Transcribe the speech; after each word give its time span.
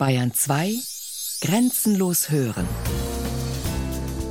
Bayern 0.00 0.32
2 0.32 0.76
Grenzenlos 1.42 2.30
hören. 2.30 2.66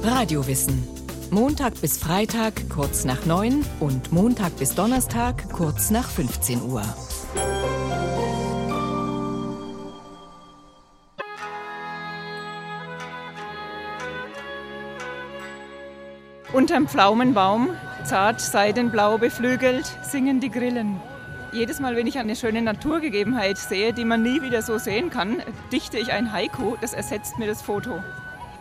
Radiowissen. 0.01 0.83
Montag 1.29 1.79
bis 1.79 1.99
Freitag 1.99 2.67
kurz 2.71 3.05
nach 3.05 3.27
9 3.27 3.63
und 3.79 4.11
Montag 4.11 4.57
bis 4.57 4.73
Donnerstag 4.73 5.47
kurz 5.51 5.91
nach 5.91 6.09
15 6.09 6.63
Uhr. 6.63 6.81
Unterm 16.51 16.87
Pflaumenbaum, 16.87 17.69
zart 18.05 18.41
seidenblau 18.41 19.19
beflügelt, 19.19 19.85
singen 20.01 20.39
die 20.39 20.49
Grillen. 20.49 20.99
Jedes 21.51 21.79
Mal, 21.79 21.95
wenn 21.95 22.05
ich 22.05 22.19
eine 22.19 22.35
schöne 22.35 22.61
Naturgegebenheit 22.61 23.57
sehe, 23.57 23.91
die 23.91 24.05
man 24.05 24.21
nie 24.21 24.41
wieder 24.43 24.61
so 24.61 24.77
sehen 24.77 25.09
kann, 25.09 25.41
dichte 25.71 25.97
ich 25.97 26.11
ein 26.11 26.31
Haiku, 26.31 26.75
das 26.79 26.93
ersetzt 26.93 27.39
mir 27.39 27.47
das 27.47 27.61
Foto. 27.61 28.03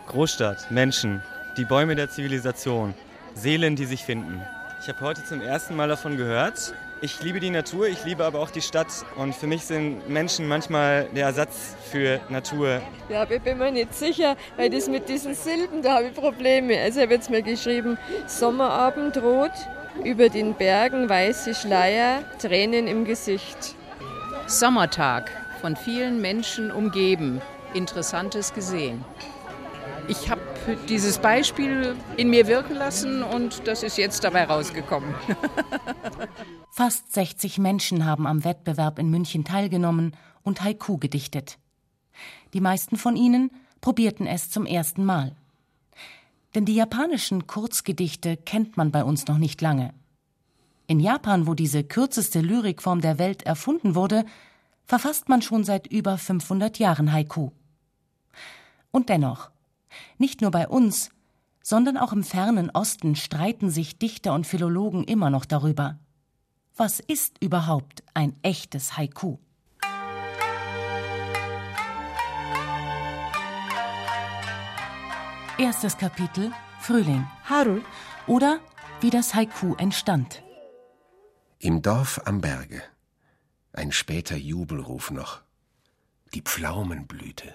Großstadt, 0.07 0.71
Menschen, 0.71 1.21
die 1.55 1.65
Bäume 1.65 1.95
der 1.95 2.09
Zivilisation, 2.09 2.95
Seelen, 3.35 3.75
die 3.75 3.85
sich 3.85 4.03
finden. 4.03 4.41
Ich 4.81 4.87
habe 4.89 5.01
heute 5.01 5.23
zum 5.23 5.39
ersten 5.39 5.75
Mal 5.75 5.87
davon 5.87 6.17
gehört. 6.17 6.73
Ich 7.01 7.21
liebe 7.21 7.39
die 7.39 7.51
Natur, 7.51 7.87
ich 7.87 8.03
liebe 8.05 8.25
aber 8.25 8.39
auch 8.39 8.49
die 8.49 8.61
Stadt 8.61 8.87
und 9.15 9.35
für 9.35 9.47
mich 9.47 9.63
sind 9.63 10.09
Menschen 10.09 10.47
manchmal 10.47 11.07
der 11.15 11.27
Ersatz 11.27 11.75
für 11.91 12.19
Natur. 12.29 12.81
Ja, 13.07 13.25
ich 13.29 13.41
bin 13.41 13.57
mir 13.59 13.71
nicht 13.71 13.93
sicher, 13.93 14.35
weil 14.57 14.69
das 14.69 14.89
mit 14.89 15.07
diesen 15.07 15.35
Silben, 15.35 15.81
da 15.81 15.95
habe 15.95 16.07
ich 16.07 16.13
Probleme. 16.13 16.77
Also 16.77 16.99
ich 16.99 17.05
habe 17.05 17.13
jetzt 17.13 17.29
mir 17.29 17.41
geschrieben, 17.41 17.97
Sommerabend 18.25 19.17
rot, 19.17 19.51
über 20.03 20.29
den 20.29 20.53
Bergen 20.53 21.09
weiße 21.09 21.53
Schleier, 21.55 22.23
Tränen 22.39 22.87
im 22.87 23.05
Gesicht. 23.05 23.75
Sommertag, 24.47 25.31
von 25.61 25.75
vielen 25.75 26.21
Menschen 26.21 26.71
umgeben. 26.71 27.41
Interessantes 27.73 28.53
gesehen. 28.53 29.03
Ich 30.07 30.29
habe 30.29 30.41
dieses 30.87 31.19
Beispiel 31.19 31.95
in 32.17 32.29
mir 32.31 32.47
wirken 32.47 32.75
lassen 32.75 33.21
und 33.21 33.67
das 33.67 33.83
ist 33.83 33.97
jetzt 33.97 34.23
dabei 34.23 34.45
rausgekommen. 34.45 35.13
Fast 36.71 37.13
60 37.13 37.59
Menschen 37.59 38.05
haben 38.05 38.25
am 38.25 38.43
Wettbewerb 38.43 38.97
in 38.97 39.09
München 39.11 39.43
teilgenommen 39.43 40.15
und 40.41 40.63
Haiku 40.63 40.97
gedichtet. 40.97 41.59
Die 42.53 42.61
meisten 42.61 42.97
von 42.97 43.15
ihnen 43.15 43.51
probierten 43.81 44.25
es 44.25 44.49
zum 44.49 44.65
ersten 44.65 45.05
Mal. 45.05 45.35
Denn 46.55 46.65
die 46.65 46.75
japanischen 46.75 47.47
Kurzgedichte 47.47 48.37
kennt 48.37 48.77
man 48.77 48.91
bei 48.91 49.03
uns 49.03 49.27
noch 49.27 49.37
nicht 49.37 49.61
lange. 49.61 49.93
In 50.87 50.99
Japan, 50.99 51.45
wo 51.45 51.53
diese 51.53 51.83
kürzeste 51.83 52.41
Lyrikform 52.41 53.01
der 53.01 53.19
Welt 53.19 53.43
erfunden 53.43 53.93
wurde, 53.93 54.25
verfasst 54.85 55.29
man 55.29 55.43
schon 55.43 55.63
seit 55.63 55.85
über 55.85 56.17
500 56.17 56.79
Jahren 56.79 57.11
Haiku. 57.11 57.51
Und 58.89 59.09
dennoch, 59.09 59.51
nicht 60.17 60.41
nur 60.41 60.49
bei 60.49 60.67
uns, 60.67 61.11
sondern 61.61 61.97
auch 61.97 62.11
im 62.11 62.23
fernen 62.23 62.71
Osten 62.71 63.15
streiten 63.15 63.69
sich 63.69 63.99
Dichter 63.99 64.33
und 64.33 64.47
Philologen 64.47 65.03
immer 65.03 65.29
noch 65.29 65.45
darüber. 65.45 65.99
Was 66.75 66.99
ist 66.99 67.37
überhaupt 67.43 68.03
ein 68.15 68.35
echtes 68.41 68.97
Haiku? 68.97 69.37
Erstes 75.59 75.97
Kapitel 75.97 76.53
Frühling. 76.79 77.27
Haru. 77.43 77.81
Oder 78.27 78.61
wie 79.01 79.09
das 79.09 79.35
Haiku 79.35 79.75
entstand. 79.75 80.41
Im 81.59 81.81
Dorf 81.81 82.21
am 82.23 82.39
Berge. 82.39 82.81
Ein 83.73 83.91
später 83.91 84.37
Jubelruf 84.37 85.11
noch. 85.11 85.41
Die 86.33 86.41
Pflaumenblüte. 86.41 87.53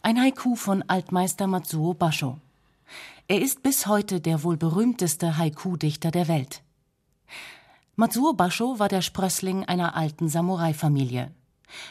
Ein 0.00 0.20
Haiku 0.20 0.54
von 0.54 0.84
Altmeister 0.86 1.48
Matsuo 1.48 1.92
Basho. 1.92 2.38
Er 3.26 3.42
ist 3.42 3.64
bis 3.64 3.88
heute 3.88 4.20
der 4.20 4.44
wohl 4.44 4.56
berühmteste 4.56 5.36
Haiku-Dichter 5.36 6.12
der 6.12 6.28
Welt. 6.28 6.62
Matsuo 7.96 8.34
Basho 8.34 8.78
war 8.78 8.88
der 8.88 9.02
Sprössling 9.02 9.64
einer 9.64 9.96
alten 9.96 10.28
Samurai-Familie. 10.28 11.32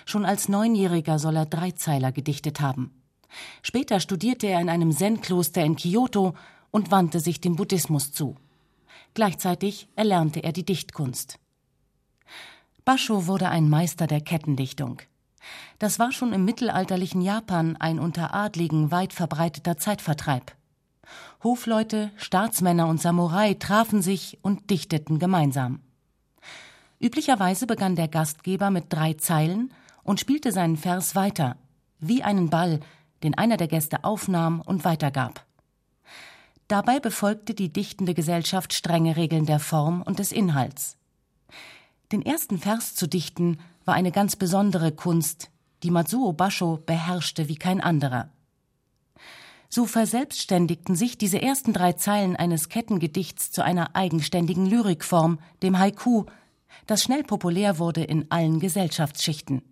Schon 0.05 0.23
als 0.23 0.47
Neunjähriger 0.47 1.19
soll 1.19 1.35
er 1.35 1.45
Dreizeiler 1.45 2.13
gedichtet 2.13 2.61
haben. 2.61 3.02
Später 3.61 3.99
studierte 3.99 4.47
er 4.47 4.59
in 4.61 4.69
einem 4.69 4.91
Zen-Kloster 4.91 5.63
in 5.63 5.75
Kyoto 5.75 6.35
und 6.71 6.91
wandte 6.91 7.19
sich 7.19 7.41
dem 7.41 7.55
Buddhismus 7.55 8.11
zu. 8.11 8.35
Gleichzeitig 9.13 9.87
erlernte 9.95 10.43
er 10.43 10.51
die 10.51 10.65
Dichtkunst. 10.65 11.39
Basho 12.85 13.27
wurde 13.27 13.49
ein 13.49 13.69
Meister 13.69 14.07
der 14.07 14.21
Kettendichtung. 14.21 15.01
Das 15.79 15.99
war 15.99 16.11
schon 16.11 16.33
im 16.33 16.45
mittelalterlichen 16.45 17.21
Japan 17.21 17.75
ein 17.77 17.99
unter 17.99 18.33
Adligen 18.33 18.91
weit 18.91 19.13
verbreiteter 19.13 19.77
Zeitvertreib. 19.77 20.53
Hofleute, 21.43 22.11
Staatsmänner 22.15 22.87
und 22.87 23.01
Samurai 23.01 23.53
trafen 23.53 24.01
sich 24.01 24.39
und 24.41 24.69
dichteten 24.69 25.19
gemeinsam. 25.19 25.81
Üblicherweise 26.99 27.67
begann 27.67 27.95
der 27.95 28.07
Gastgeber 28.07 28.71
mit 28.71 28.85
drei 28.89 29.13
Zeilen 29.13 29.73
und 30.03 30.19
spielte 30.19 30.51
seinen 30.51 30.77
Vers 30.77 31.15
weiter, 31.15 31.57
wie 31.99 32.23
einen 32.23 32.49
Ball, 32.49 32.79
den 33.23 33.37
einer 33.37 33.57
der 33.57 33.67
Gäste 33.67 34.03
aufnahm 34.03 34.61
und 34.61 34.85
weitergab. 34.85 35.45
Dabei 36.67 36.99
befolgte 36.99 37.53
die 37.53 37.71
dichtende 37.71 38.13
Gesellschaft 38.13 38.73
strenge 38.73 39.15
Regeln 39.15 39.45
der 39.45 39.59
Form 39.59 40.01
und 40.01 40.19
des 40.19 40.31
Inhalts. 40.31 40.97
Den 42.11 42.21
ersten 42.21 42.59
Vers 42.59 42.95
zu 42.95 43.07
dichten 43.07 43.59
war 43.85 43.95
eine 43.95 44.11
ganz 44.11 44.35
besondere 44.35 44.91
Kunst, 44.91 45.49
die 45.83 45.91
Matsuo 45.91 46.31
Basho 46.31 46.77
beherrschte 46.85 47.49
wie 47.49 47.55
kein 47.55 47.81
anderer. 47.81 48.29
So 49.67 49.85
verselbstständigten 49.87 50.95
sich 50.95 51.17
diese 51.17 51.41
ersten 51.41 51.73
drei 51.73 51.93
Zeilen 51.93 52.35
eines 52.35 52.69
Kettengedichts 52.69 53.51
zu 53.51 53.63
einer 53.63 53.95
eigenständigen 53.95 54.67
Lyrikform, 54.67 55.39
dem 55.63 55.79
Haiku, 55.79 56.25
das 56.85 57.03
schnell 57.03 57.23
populär 57.23 57.79
wurde 57.79 58.03
in 58.03 58.29
allen 58.29 58.59
Gesellschaftsschichten. 58.59 59.63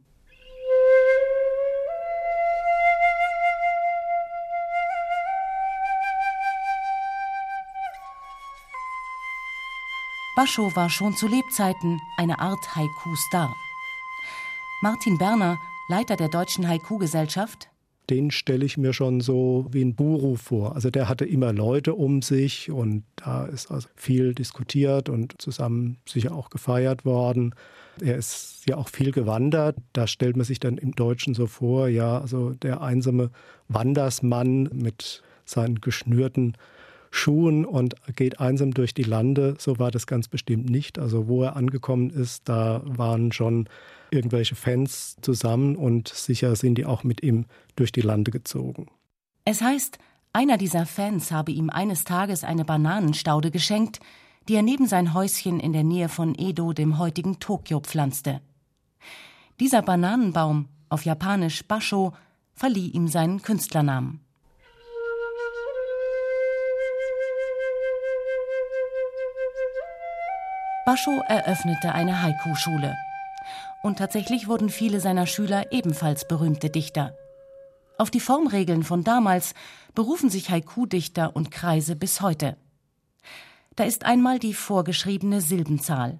Bascho 10.34 10.74
war 10.78 10.90
schon 10.90 11.14
zu 11.14 11.28
Lebzeiten 11.28 12.00
eine 12.18 12.40
Art 12.40 12.76
Haiku-Star. 12.76 13.54
Martin 14.82 15.18
Berner, 15.18 15.60
Leiter 15.90 16.16
der 16.16 16.30
Deutschen 16.30 16.68
Haiku-Gesellschaft, 16.68 17.68
den 18.10 18.32
stelle 18.32 18.66
ich 18.66 18.78
mir 18.78 18.94
schon 18.94 19.22
so 19.22 19.68
wie 19.72 19.84
ein 19.84 19.96
Buru 19.96 20.36
vor. 20.36 20.76
Also 20.76 20.90
der 20.90 21.08
hatte 21.08 21.26
immer 21.26 21.54
Leute 21.54 21.96
um 21.96 22.22
sich 22.22 22.72
und 22.72 23.04
da 23.16 23.46
ist 23.46 23.72
also 23.72 23.88
viel 23.96 24.34
diskutiert 24.34 25.08
und 25.10 25.42
zusammen 25.42 25.98
sicher 26.06 26.34
auch 26.34 26.50
gefeiert 26.50 27.06
worden. 27.06 27.54
Er 28.02 28.16
ist 28.18 28.64
ja 28.68 28.78
auch 28.78 28.90
viel 28.90 29.12
gewandert. 29.12 29.78
Da 29.94 30.08
stellt 30.08 30.36
man 30.36 30.46
sich 30.46 30.60
dann 30.60 30.78
im 30.78 30.94
Deutschen 30.94 31.34
so 31.34 31.48
vor, 31.48 31.88
ja, 31.88 32.20
also 32.20 32.52
der 32.52 32.82
einsame 32.82 33.32
Wandersmann 33.68 34.64
mit 34.74 35.24
seinen 35.46 35.80
geschnürten 35.80 36.58
Schuhen 37.12 37.66
und 37.66 37.96
geht 38.16 38.40
einsam 38.40 38.74
durch 38.74 38.94
die 38.94 39.04
Lande. 39.04 39.56
So 39.60 39.78
war 39.78 39.92
das 39.92 40.08
ganz 40.08 40.28
bestimmt 40.28 40.70
nicht. 40.70 40.98
Also 40.98 41.28
wo 41.28 41.44
er 41.44 41.56
angekommen 41.56 42.10
ist, 42.10 42.48
da 42.50 42.82
waren 42.86 43.32
schon 43.34 43.68
irgendwelche 44.12 44.56
Fans 44.56 45.18
zusammen 45.22 45.76
und 45.76 46.08
sicher 46.08 46.56
sind 46.56 46.76
die 46.76 46.86
auch 46.86 47.04
mit 47.04 47.22
ihm 47.22 47.46
durch 47.76 47.92
die 47.92 48.02
Lande 48.02 48.32
gezogen. 48.32 48.88
Es 49.46 49.62
heißt, 49.62 50.00
einer 50.34 50.58
dieser 50.58 50.86
Fans 50.86 51.32
habe 51.32 51.52
ihm 51.52 51.70
eines 51.70 52.06
Tages 52.06 52.44
eine 52.44 52.64
Bananenstaude 52.64 53.52
geschenkt, 53.52 54.00
die 54.48 54.56
er 54.56 54.62
neben 54.62 54.88
sein 54.88 55.14
Häuschen 55.14 55.60
in 55.60 55.74
der 55.74 55.84
Nähe 55.84 56.10
von 56.10 56.36
Edo, 56.38 56.74
dem 56.74 56.98
heutigen 56.98 57.40
Tokio, 57.40 57.82
pflanzte. 57.82 58.42
Dieser 59.60 59.82
Bananenbaum, 59.82 60.68
auf 60.90 61.06
Japanisch 61.06 61.64
Basho, 61.66 62.14
verlieh 62.54 62.90
ihm 62.90 63.08
seinen 63.08 63.42
Künstlernamen. 63.42 64.22
Bascho 70.84 71.22
eröffnete 71.28 71.94
eine 71.94 72.24
Haiku-Schule. 72.24 72.98
Und 73.84 74.00
tatsächlich 74.00 74.48
wurden 74.48 74.70
viele 74.70 75.00
seiner 75.00 75.28
Schüler 75.28 75.72
ebenfalls 75.72 76.28
berühmte 76.28 76.72
Dichter. 76.72 77.16
Auf 78.00 78.10
die 78.10 78.20
Formregeln 78.20 78.84
von 78.84 79.04
damals 79.04 79.54
berufen 79.94 80.32
sich 80.32 80.50
Haiku-Dichter 80.50 81.36
und 81.36 81.52
Kreise 81.52 81.96
bis 81.96 82.22
heute. 82.22 82.58
Da 83.76 83.84
ist 83.84 84.06
einmal 84.06 84.40
die 84.40 84.56
vorgeschriebene 84.56 85.40
Silbenzahl. 85.42 86.20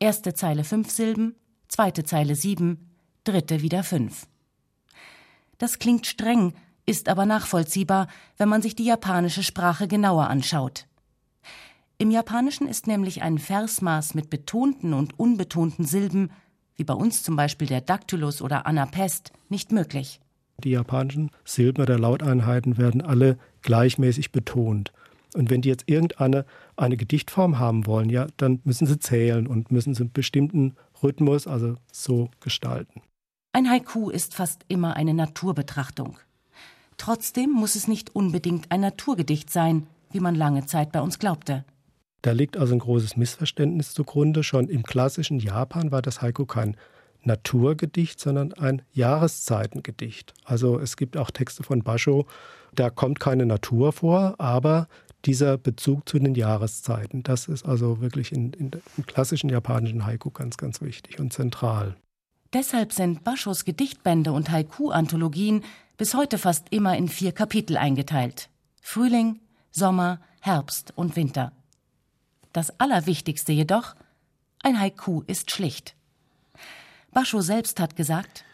Erste 0.00 0.34
Zeile 0.34 0.64
fünf 0.64 0.90
Silben, 0.90 1.36
zweite 1.68 2.02
Zeile 2.02 2.34
sieben, 2.34 2.90
dritte 3.22 3.62
wieder 3.62 3.84
fünf. 3.84 4.26
Das 5.58 5.78
klingt 5.78 6.08
streng, 6.08 6.54
ist 6.86 7.08
aber 7.08 7.24
nachvollziehbar, 7.24 8.08
wenn 8.36 8.48
man 8.48 8.62
sich 8.62 8.74
die 8.74 8.84
japanische 8.84 9.44
Sprache 9.44 9.86
genauer 9.86 10.26
anschaut. 10.26 10.86
Im 11.98 12.10
Japanischen 12.10 12.66
ist 12.66 12.86
nämlich 12.86 13.22
ein 13.22 13.38
Versmaß 13.38 14.14
mit 14.14 14.30
betonten 14.30 14.92
und 14.92 15.18
unbetonten 15.18 15.84
Silben, 15.84 16.30
wie 16.76 16.84
bei 16.84 16.94
uns 16.94 17.22
zum 17.22 17.36
Beispiel 17.36 17.68
der 17.68 17.80
Daktylus 17.80 18.42
oder 18.42 18.66
Anapest, 18.66 19.32
nicht 19.48 19.72
möglich. 19.72 20.20
Die 20.64 20.70
japanischen 20.70 21.30
Silben 21.44 21.82
oder 21.82 21.98
Lauteinheiten 21.98 22.78
werden 22.78 23.02
alle 23.02 23.38
gleichmäßig 23.62 24.32
betont. 24.32 24.92
Und 25.34 25.48
wenn 25.50 25.62
die 25.62 25.68
jetzt 25.68 25.84
irgendeine 25.86 26.44
eine 26.76 26.96
Gedichtform 26.96 27.58
haben 27.58 27.86
wollen, 27.86 28.10
ja, 28.10 28.26
dann 28.36 28.60
müssen 28.64 28.86
sie 28.86 28.98
zählen 28.98 29.46
und 29.46 29.70
müssen 29.70 29.94
sie 29.94 30.02
einen 30.02 30.12
bestimmten 30.12 30.74
Rhythmus, 31.02 31.46
also 31.46 31.76
so 31.90 32.30
gestalten. 32.40 33.02
Ein 33.52 33.68
Haiku 33.68 34.10
ist 34.10 34.34
fast 34.34 34.64
immer 34.68 34.96
eine 34.96 35.14
Naturbetrachtung. 35.14 36.18
Trotzdem 36.96 37.50
muss 37.50 37.74
es 37.74 37.88
nicht 37.88 38.14
unbedingt 38.14 38.70
ein 38.70 38.80
Naturgedicht 38.80 39.50
sein, 39.50 39.86
wie 40.10 40.20
man 40.20 40.34
lange 40.34 40.66
Zeit 40.66 40.92
bei 40.92 41.00
uns 41.00 41.18
glaubte. 41.18 41.64
Da 42.22 42.32
liegt 42.32 42.56
also 42.56 42.74
ein 42.74 42.78
großes 42.78 43.16
Missverständnis 43.16 43.94
zugrunde. 43.94 44.44
Schon 44.44 44.68
im 44.68 44.84
klassischen 44.84 45.40
Japan 45.40 45.90
war 45.90 46.02
das 46.02 46.22
Haiku 46.22 46.46
kein 46.46 46.76
Naturgedicht, 47.24 48.20
sondern 48.20 48.52
ein 48.52 48.82
Jahreszeitengedicht. 48.92 50.32
Also 50.44 50.78
es 50.78 50.96
gibt 50.96 51.16
auch 51.16 51.30
Texte 51.30 51.62
von 51.62 51.82
Basho, 51.82 52.26
da 52.74 52.90
kommt 52.90 53.20
keine 53.20 53.46
Natur 53.46 53.92
vor, 53.92 54.36
aber 54.38 54.88
dieser 55.24 55.56
Bezug 55.56 56.08
zu 56.08 56.18
den 56.18 56.34
Jahreszeiten, 56.34 57.22
das 57.22 57.46
ist 57.46 57.64
also 57.64 58.00
wirklich 58.00 58.32
in, 58.32 58.52
in, 58.54 58.70
im 58.96 59.06
klassischen 59.06 59.50
japanischen 59.50 60.04
Haiku 60.04 60.30
ganz, 60.30 60.56
ganz 60.56 60.80
wichtig 60.80 61.20
und 61.20 61.32
zentral. 61.32 61.96
Deshalb 62.52 62.92
sind 62.92 63.24
Bashos 63.24 63.64
Gedichtbände 63.64 64.32
und 64.32 64.50
Haiku-Anthologien 64.50 65.62
bis 65.96 66.14
heute 66.14 66.38
fast 66.38 66.66
immer 66.70 66.96
in 66.96 67.08
vier 67.08 67.32
Kapitel 67.32 67.76
eingeteilt. 67.76 68.50
Frühling, 68.80 69.40
Sommer, 69.70 70.20
Herbst 70.40 70.92
und 70.96 71.16
Winter. 71.16 71.52
Das 72.52 72.78
Allerwichtigste 72.78 73.52
jedoch, 73.52 73.94
ein 74.62 74.78
Haiku 74.78 75.22
ist 75.26 75.50
schlicht. 75.50 75.94
Basho 77.10 77.40
selbst 77.40 77.80
hat 77.80 77.96
gesagt, 77.96 78.44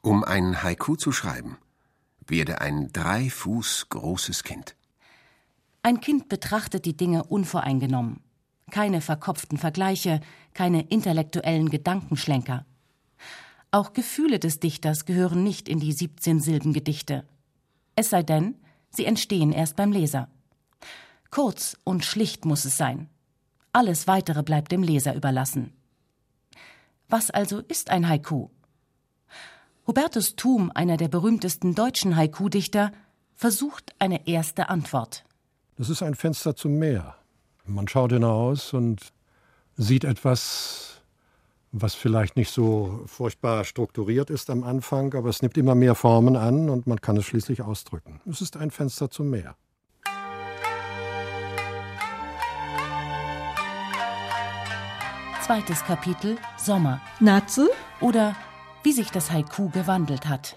um 0.00 0.24
ein 0.24 0.64
Haiku 0.64 0.96
zu 0.96 1.12
schreiben, 1.12 1.58
werde 2.26 2.60
ein 2.60 2.92
drei 2.92 3.30
Fuß 3.30 3.88
großes 3.88 4.42
Kind. 4.42 4.74
Ein 5.82 6.00
Kind 6.00 6.28
betrachtet 6.28 6.84
die 6.86 6.96
Dinge 6.96 7.24
unvoreingenommen. 7.24 8.20
Keine 8.70 9.00
verkopften 9.00 9.58
Vergleiche, 9.58 10.20
keine 10.54 10.82
intellektuellen 10.82 11.70
Gedankenschlenker. 11.70 12.64
Auch 13.70 13.92
Gefühle 13.92 14.38
des 14.38 14.60
Dichters 14.60 15.04
gehören 15.04 15.42
nicht 15.42 15.68
in 15.68 15.78
die 15.78 15.92
17 15.92 16.40
Silbengedichte. 16.40 17.24
Es 17.94 18.10
sei 18.10 18.22
denn, 18.22 18.56
sie 18.90 19.04
entstehen 19.04 19.52
erst 19.52 19.76
beim 19.76 19.92
Leser. 19.92 20.28
Kurz 21.30 21.76
und 21.84 22.04
schlicht 22.04 22.44
muss 22.44 22.64
es 22.64 22.76
sein. 22.76 23.08
Alles 23.74 24.06
Weitere 24.06 24.42
bleibt 24.42 24.70
dem 24.70 24.82
Leser 24.82 25.14
überlassen. 25.14 25.72
Was 27.08 27.30
also 27.30 27.60
ist 27.60 27.88
ein 27.90 28.06
Haiku? 28.06 28.50
Hubertus 29.86 30.36
Thum, 30.36 30.70
einer 30.74 30.98
der 30.98 31.08
berühmtesten 31.08 31.74
deutschen 31.74 32.14
Haiku-Dichter, 32.14 32.92
versucht 33.34 33.94
eine 33.98 34.28
erste 34.28 34.68
Antwort. 34.68 35.24
Das 35.76 35.88
ist 35.88 36.02
ein 36.02 36.14
Fenster 36.14 36.54
zum 36.54 36.78
Meer. 36.78 37.16
Man 37.64 37.88
schaut 37.88 38.12
hinaus 38.12 38.74
und 38.74 39.12
sieht 39.76 40.04
etwas, 40.04 41.00
was 41.72 41.94
vielleicht 41.94 42.36
nicht 42.36 42.50
so 42.50 43.02
furchtbar 43.06 43.64
strukturiert 43.64 44.28
ist 44.28 44.50
am 44.50 44.64
Anfang, 44.64 45.14
aber 45.14 45.30
es 45.30 45.40
nimmt 45.40 45.56
immer 45.56 45.74
mehr 45.74 45.94
Formen 45.94 46.36
an 46.36 46.68
und 46.68 46.86
man 46.86 47.00
kann 47.00 47.16
es 47.16 47.24
schließlich 47.24 47.62
ausdrücken. 47.62 48.20
Es 48.28 48.42
ist 48.42 48.58
ein 48.58 48.70
Fenster 48.70 49.10
zum 49.10 49.30
Meer. 49.30 49.56
Zweites 55.44 55.82
Kapitel 55.84 56.38
Sommer. 56.56 57.00
Natsu? 57.18 57.66
Oder 58.00 58.36
wie 58.84 58.92
sich 58.92 59.10
das 59.10 59.32
Haiku 59.32 59.70
gewandelt 59.70 60.28
hat. 60.28 60.56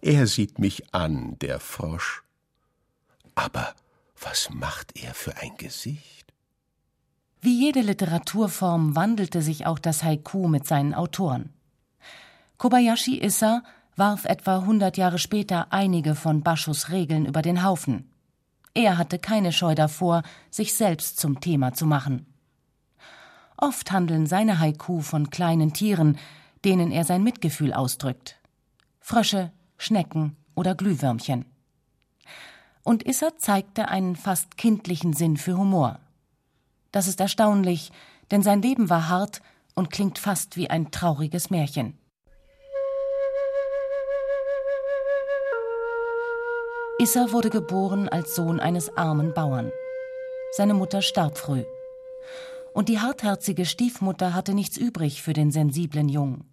Er 0.00 0.26
sieht 0.26 0.58
mich 0.58 0.92
an, 0.92 1.38
der 1.38 1.60
Frosch. 1.60 2.24
Aber 3.36 3.72
was 4.20 4.50
macht 4.50 5.00
er 5.00 5.14
für 5.14 5.36
ein 5.36 5.56
Gesicht? 5.58 6.34
Wie 7.40 7.56
jede 7.56 7.82
Literaturform 7.82 8.96
wandelte 8.96 9.42
sich 9.42 9.64
auch 9.64 9.78
das 9.78 10.02
Haiku 10.02 10.48
mit 10.48 10.66
seinen 10.66 10.92
Autoren. 10.92 11.50
Kobayashi 12.58 13.20
Issa 13.20 13.62
warf 13.94 14.24
etwa 14.24 14.58
100 14.58 14.96
Jahre 14.96 15.20
später 15.20 15.72
einige 15.72 16.16
von 16.16 16.42
Bashos 16.42 16.90
Regeln 16.90 17.26
über 17.26 17.42
den 17.42 17.62
Haufen. 17.62 18.10
Er 18.74 18.98
hatte 18.98 19.20
keine 19.20 19.52
Scheu 19.52 19.76
davor, 19.76 20.24
sich 20.50 20.74
selbst 20.74 21.20
zum 21.20 21.40
Thema 21.40 21.74
zu 21.74 21.86
machen. 21.86 22.26
Oft 23.62 23.92
handeln 23.92 24.26
seine 24.26 24.58
Haiku 24.58 25.00
von 25.02 25.30
kleinen 25.30 25.72
Tieren, 25.72 26.18
denen 26.64 26.90
er 26.90 27.04
sein 27.04 27.22
Mitgefühl 27.22 27.72
ausdrückt. 27.72 28.36
Frösche, 28.98 29.52
Schnecken 29.78 30.36
oder 30.56 30.74
Glühwürmchen 30.74 31.44
und 32.82 33.04
Issa 33.04 33.36
zeigte 33.38 33.88
einen 33.88 34.16
fast 34.16 34.56
kindlichen 34.56 35.12
Sinn 35.12 35.36
für 35.36 35.56
Humor. 35.56 36.00
Das 36.90 37.06
ist 37.06 37.20
erstaunlich, 37.20 37.92
denn 38.32 38.42
sein 38.42 38.62
Leben 38.62 38.90
war 38.90 39.08
hart 39.08 39.40
und 39.76 39.90
klingt 39.90 40.18
fast 40.18 40.56
wie 40.56 40.68
ein 40.68 40.90
trauriges 40.90 41.50
Märchen. 41.50 41.96
Issa 46.98 47.30
wurde 47.30 47.50
geboren 47.50 48.08
als 48.08 48.34
Sohn 48.34 48.58
eines 48.58 48.96
armen 48.96 49.32
Bauern. 49.32 49.70
Seine 50.52 50.74
Mutter 50.74 51.02
starb 51.02 51.38
früh. 51.38 51.64
Und 52.74 52.88
die 52.88 53.00
hartherzige 53.00 53.66
Stiefmutter 53.66 54.34
hatte 54.34 54.54
nichts 54.54 54.76
übrig 54.76 55.22
für 55.22 55.32
den 55.32 55.50
sensiblen 55.50 56.08
Jungen. 56.08 56.44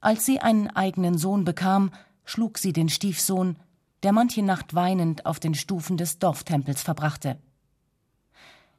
Als 0.00 0.24
sie 0.26 0.40
einen 0.40 0.68
eigenen 0.70 1.18
Sohn 1.18 1.44
bekam, 1.44 1.90
schlug 2.24 2.58
sie 2.58 2.72
den 2.72 2.88
Stiefsohn 2.88 3.56
der 4.04 4.12
manche 4.12 4.42
Nacht 4.42 4.74
weinend 4.74 5.24
auf 5.24 5.40
den 5.40 5.54
Stufen 5.54 5.96
des 5.96 6.18
Dorftempels 6.18 6.82
verbrachte. 6.82 7.38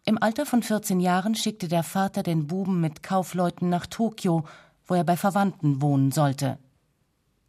Im 0.05 0.21
Alter 0.21 0.45
von 0.45 0.61
14 0.61 0.99
Jahren 0.99 1.33
schickte 1.33 1.67
der 1.67 1.81
Vater 1.81 2.21
den 2.21 2.45
Buben 2.45 2.79
mit 2.79 3.01
Kaufleuten 3.01 3.69
nach 3.69 3.87
Tokio, 3.87 4.45
wo 4.85 4.93
er 4.93 5.03
bei 5.03 5.17
Verwandten 5.17 5.81
wohnen 5.81 6.11
sollte. 6.11 6.59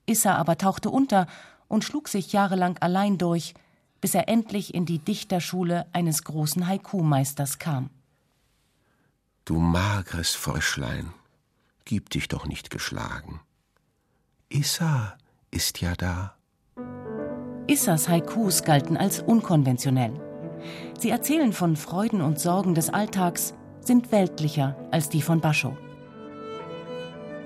Issa 0.07 0.37
aber 0.37 0.57
tauchte 0.57 0.89
unter 0.89 1.27
und 1.69 1.85
schlug 1.85 2.09
sich 2.09 2.33
jahrelang 2.33 2.79
allein 2.79 3.19
durch, 3.19 3.53
bis 4.01 4.15
er 4.15 4.27
endlich 4.27 4.73
in 4.73 4.87
die 4.87 4.99
Dichterschule 4.99 5.85
eines 5.93 6.25
großen 6.25 6.67
Haiku-Meisters 6.67 7.59
kam. 7.59 7.91
Du 9.47 9.61
mageres 9.61 10.35
Fröschlein, 10.35 11.13
gib 11.85 12.11
dich 12.11 12.27
doch 12.27 12.47
nicht 12.47 12.69
geschlagen. 12.69 13.41
Issa 14.49 15.17
ist 15.53 15.81
ja 15.81 15.95
da. 15.95 16.35
Issas 17.69 18.09
Haikus 18.09 18.65
galten 18.65 18.97
als 18.97 19.21
unkonventionell. 19.21 20.21
Sie 20.99 21.11
erzählen 21.11 21.53
von 21.53 21.77
Freuden 21.77 22.23
und 22.23 22.41
Sorgen 22.41 22.75
des 22.75 22.91
Alltags, 22.91 23.55
sind 23.79 24.11
weltlicher 24.11 24.75
als 24.91 25.11
die 25.11 25.23
von 25.23 25.41
Bascho. 25.41 25.79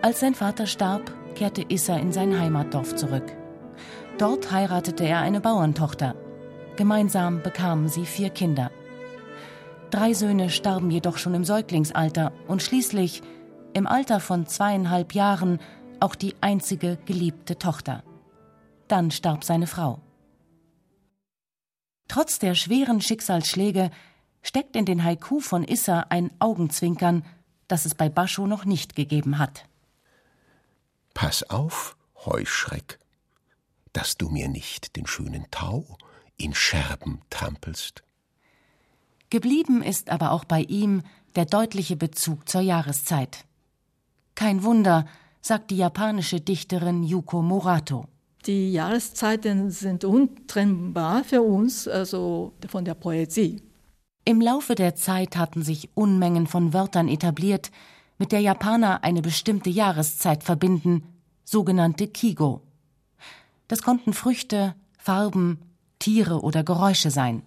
Als 0.01 0.21
sein 0.21 0.35
Vater 0.35 0.67
starb, 0.67 1.13
kehrte 1.35 1.67
Issa 1.69 1.97
in 1.97 2.13
sein 2.13 2.41
Heimatdorf 2.41 2.97
zurück. 2.97 3.31
Dort 4.17 4.51
heiratete 4.51 5.05
er 5.05 5.19
eine 5.19 5.43
Bauerntochter. 5.43 6.15
Gemeinsam 6.77 7.43
bekamen 7.43 7.89
sie 7.89 8.07
vier 8.07 8.31
Kinder. 8.31 8.70
Drei 9.91 10.13
Söhne 10.15 10.51
starben 10.51 10.91
jedoch 10.93 11.19
schon 11.19 11.35
im 11.35 11.45
Säuglingsalter 11.45 12.33
und 12.47 12.63
schließlich, 12.63 13.23
im 13.73 13.89
Alter 13.89 14.21
von 14.21 14.47
zweieinhalb 14.47 15.15
Jahren, 15.15 15.61
auch 15.99 16.15
die 16.15 16.35
einzige 16.41 16.97
geliebte 17.07 17.59
Tochter. 17.59 18.05
Dann 18.87 19.11
starb 19.11 19.43
seine 19.43 19.67
Frau. 19.67 20.01
Trotz 22.07 22.39
der 22.39 22.55
schweren 22.55 23.01
Schicksalsschläge 23.01 23.91
steckt 24.43 24.77
in 24.77 24.85
den 24.85 25.03
Haiku 25.05 25.41
von 25.41 25.65
Issa 25.65 26.07
ein 26.09 26.31
Augenzwinkern, 26.39 27.25
das 27.69 27.85
es 27.85 27.95
bei 27.95 28.09
Bascho 28.09 28.47
noch 28.47 28.65
nicht 28.65 28.95
gegeben 28.95 29.39
hat. 29.39 29.65
Pass 31.15 31.43
auf, 31.51 31.97
Heuschreck, 32.25 32.99
dass 33.93 34.17
du 34.17 34.29
mir 34.29 34.49
nicht 34.49 34.97
den 34.97 35.07
schönen 35.07 35.51
Tau 35.51 35.99
in 36.37 36.55
Scherben 36.55 37.23
trampelst. 37.29 38.03
Geblieben 39.31 39.83
ist 39.83 40.11
aber 40.11 40.33
auch 40.33 40.45
bei 40.45 40.63
ihm 40.63 41.03
der 41.37 41.47
deutliche 41.47 41.97
Bezug 41.97 42.49
zur 42.49 42.61
Jahreszeit. 42.61 43.45
Kein 44.35 44.65
Wunder, 44.65 45.07
sagt 45.41 45.71
die 45.71 45.77
japanische 45.77 46.41
Dichterin 46.41 47.03
Yuko 47.03 47.41
Murato. 47.41 48.07
Die 48.47 48.73
Jahreszeiten 48.73 49.71
sind 49.71 50.05
untrennbar 50.05 51.25
für 51.25 51.43
uns, 51.43 51.87
also 51.87 52.53
von 52.69 52.85
der 52.85 52.95
Poesie. 52.95 53.63
Im 54.25 54.41
Laufe 54.41 54.75
der 54.75 54.95
Zeit 54.97 55.37
hatten 55.37 55.63
sich 55.63 55.91
Unmengen 55.95 56.47
von 56.47 56.73
Wörtern 56.73 57.09
etabliert, 57.09 57.71
mit 58.19 58.33
der 58.33 58.41
Japaner 58.41 59.03
eine 59.05 59.23
bestimmte 59.23 59.71
Jahreszeit 59.71 60.43
verbinden, 60.43 61.03
sogenannte 61.45 62.07
Kigo. 62.07 62.63
Das 63.69 63.83
konnten 63.83 64.13
Früchte, 64.13 64.75
Farben, 64.99 65.59
Tiere 65.99 66.43
oder 66.43 66.65
Geräusche 66.65 67.11
sein. 67.11 67.43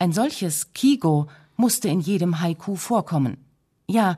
Ein 0.00 0.12
solches 0.12 0.72
Kigo 0.74 1.26
musste 1.56 1.88
in 1.88 1.98
jedem 1.98 2.40
Haiku 2.40 2.76
vorkommen. 2.76 3.38
Ja, 3.88 4.16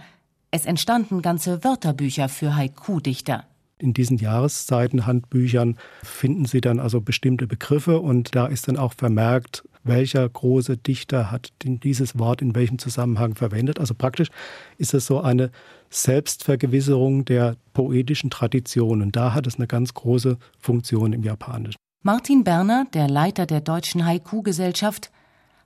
es 0.50 0.66
entstanden 0.66 1.22
ganze 1.22 1.64
Wörterbücher 1.64 2.28
für 2.28 2.54
Haiku-Dichter. 2.54 3.44
In 3.78 3.94
diesen 3.94 4.18
Jahreszeitenhandbüchern 4.18 5.78
finden 6.02 6.44
Sie 6.44 6.60
dann 6.60 6.80
also 6.80 7.00
bestimmte 7.00 7.46
Begriffe 7.46 7.98
und 7.98 8.34
da 8.36 8.46
ist 8.46 8.68
dann 8.68 8.76
auch 8.76 8.92
vermerkt, 8.92 9.66
welcher 9.82 10.28
große 10.28 10.76
Dichter 10.76 11.30
hat 11.30 11.50
dieses 11.64 12.18
Wort 12.18 12.42
in 12.42 12.54
welchem 12.54 12.78
Zusammenhang 12.78 13.34
verwendet. 13.34 13.80
Also 13.80 13.94
praktisch 13.94 14.28
ist 14.76 14.92
es 14.92 15.06
so 15.06 15.22
eine 15.22 15.50
Selbstvergewisserung 15.88 17.24
der 17.24 17.56
poetischen 17.72 18.28
Tradition 18.28 19.00
und 19.00 19.16
da 19.16 19.32
hat 19.32 19.46
es 19.46 19.56
eine 19.56 19.66
ganz 19.66 19.94
große 19.94 20.36
Funktion 20.58 21.14
im 21.14 21.22
Japanischen. 21.22 21.78
Martin 22.02 22.44
Berner, 22.44 22.86
der 22.92 23.08
Leiter 23.08 23.46
der 23.46 23.62
Deutschen 23.62 24.04
Haiku-Gesellschaft, 24.04 25.10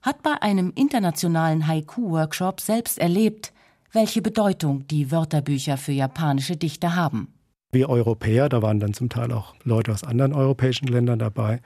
hat 0.04 0.22
bei 0.22 0.40
einem 0.42 0.70
internationalen 0.76 1.66
Haiku-Workshop 1.66 2.60
selbst 2.60 2.98
erlebt, 2.98 3.52
welche 3.92 4.22
Bedeutung 4.22 4.86
die 4.88 5.10
Wörterbücher 5.10 5.78
für 5.78 5.92
japanische 5.92 6.56
Dichter 6.56 6.94
haben. 6.94 7.28
Wir 7.72 7.88
Europäer, 7.88 8.48
da 8.48 8.62
waren 8.62 8.78
dann 8.78 8.92
zum 8.92 9.08
Teil 9.08 9.32
auch 9.32 9.54
Leute 9.64 9.92
aus 9.92 10.04
anderen 10.04 10.32
europäischen 10.32 10.86
Ländern 10.86 11.18
dabei, 11.18 11.60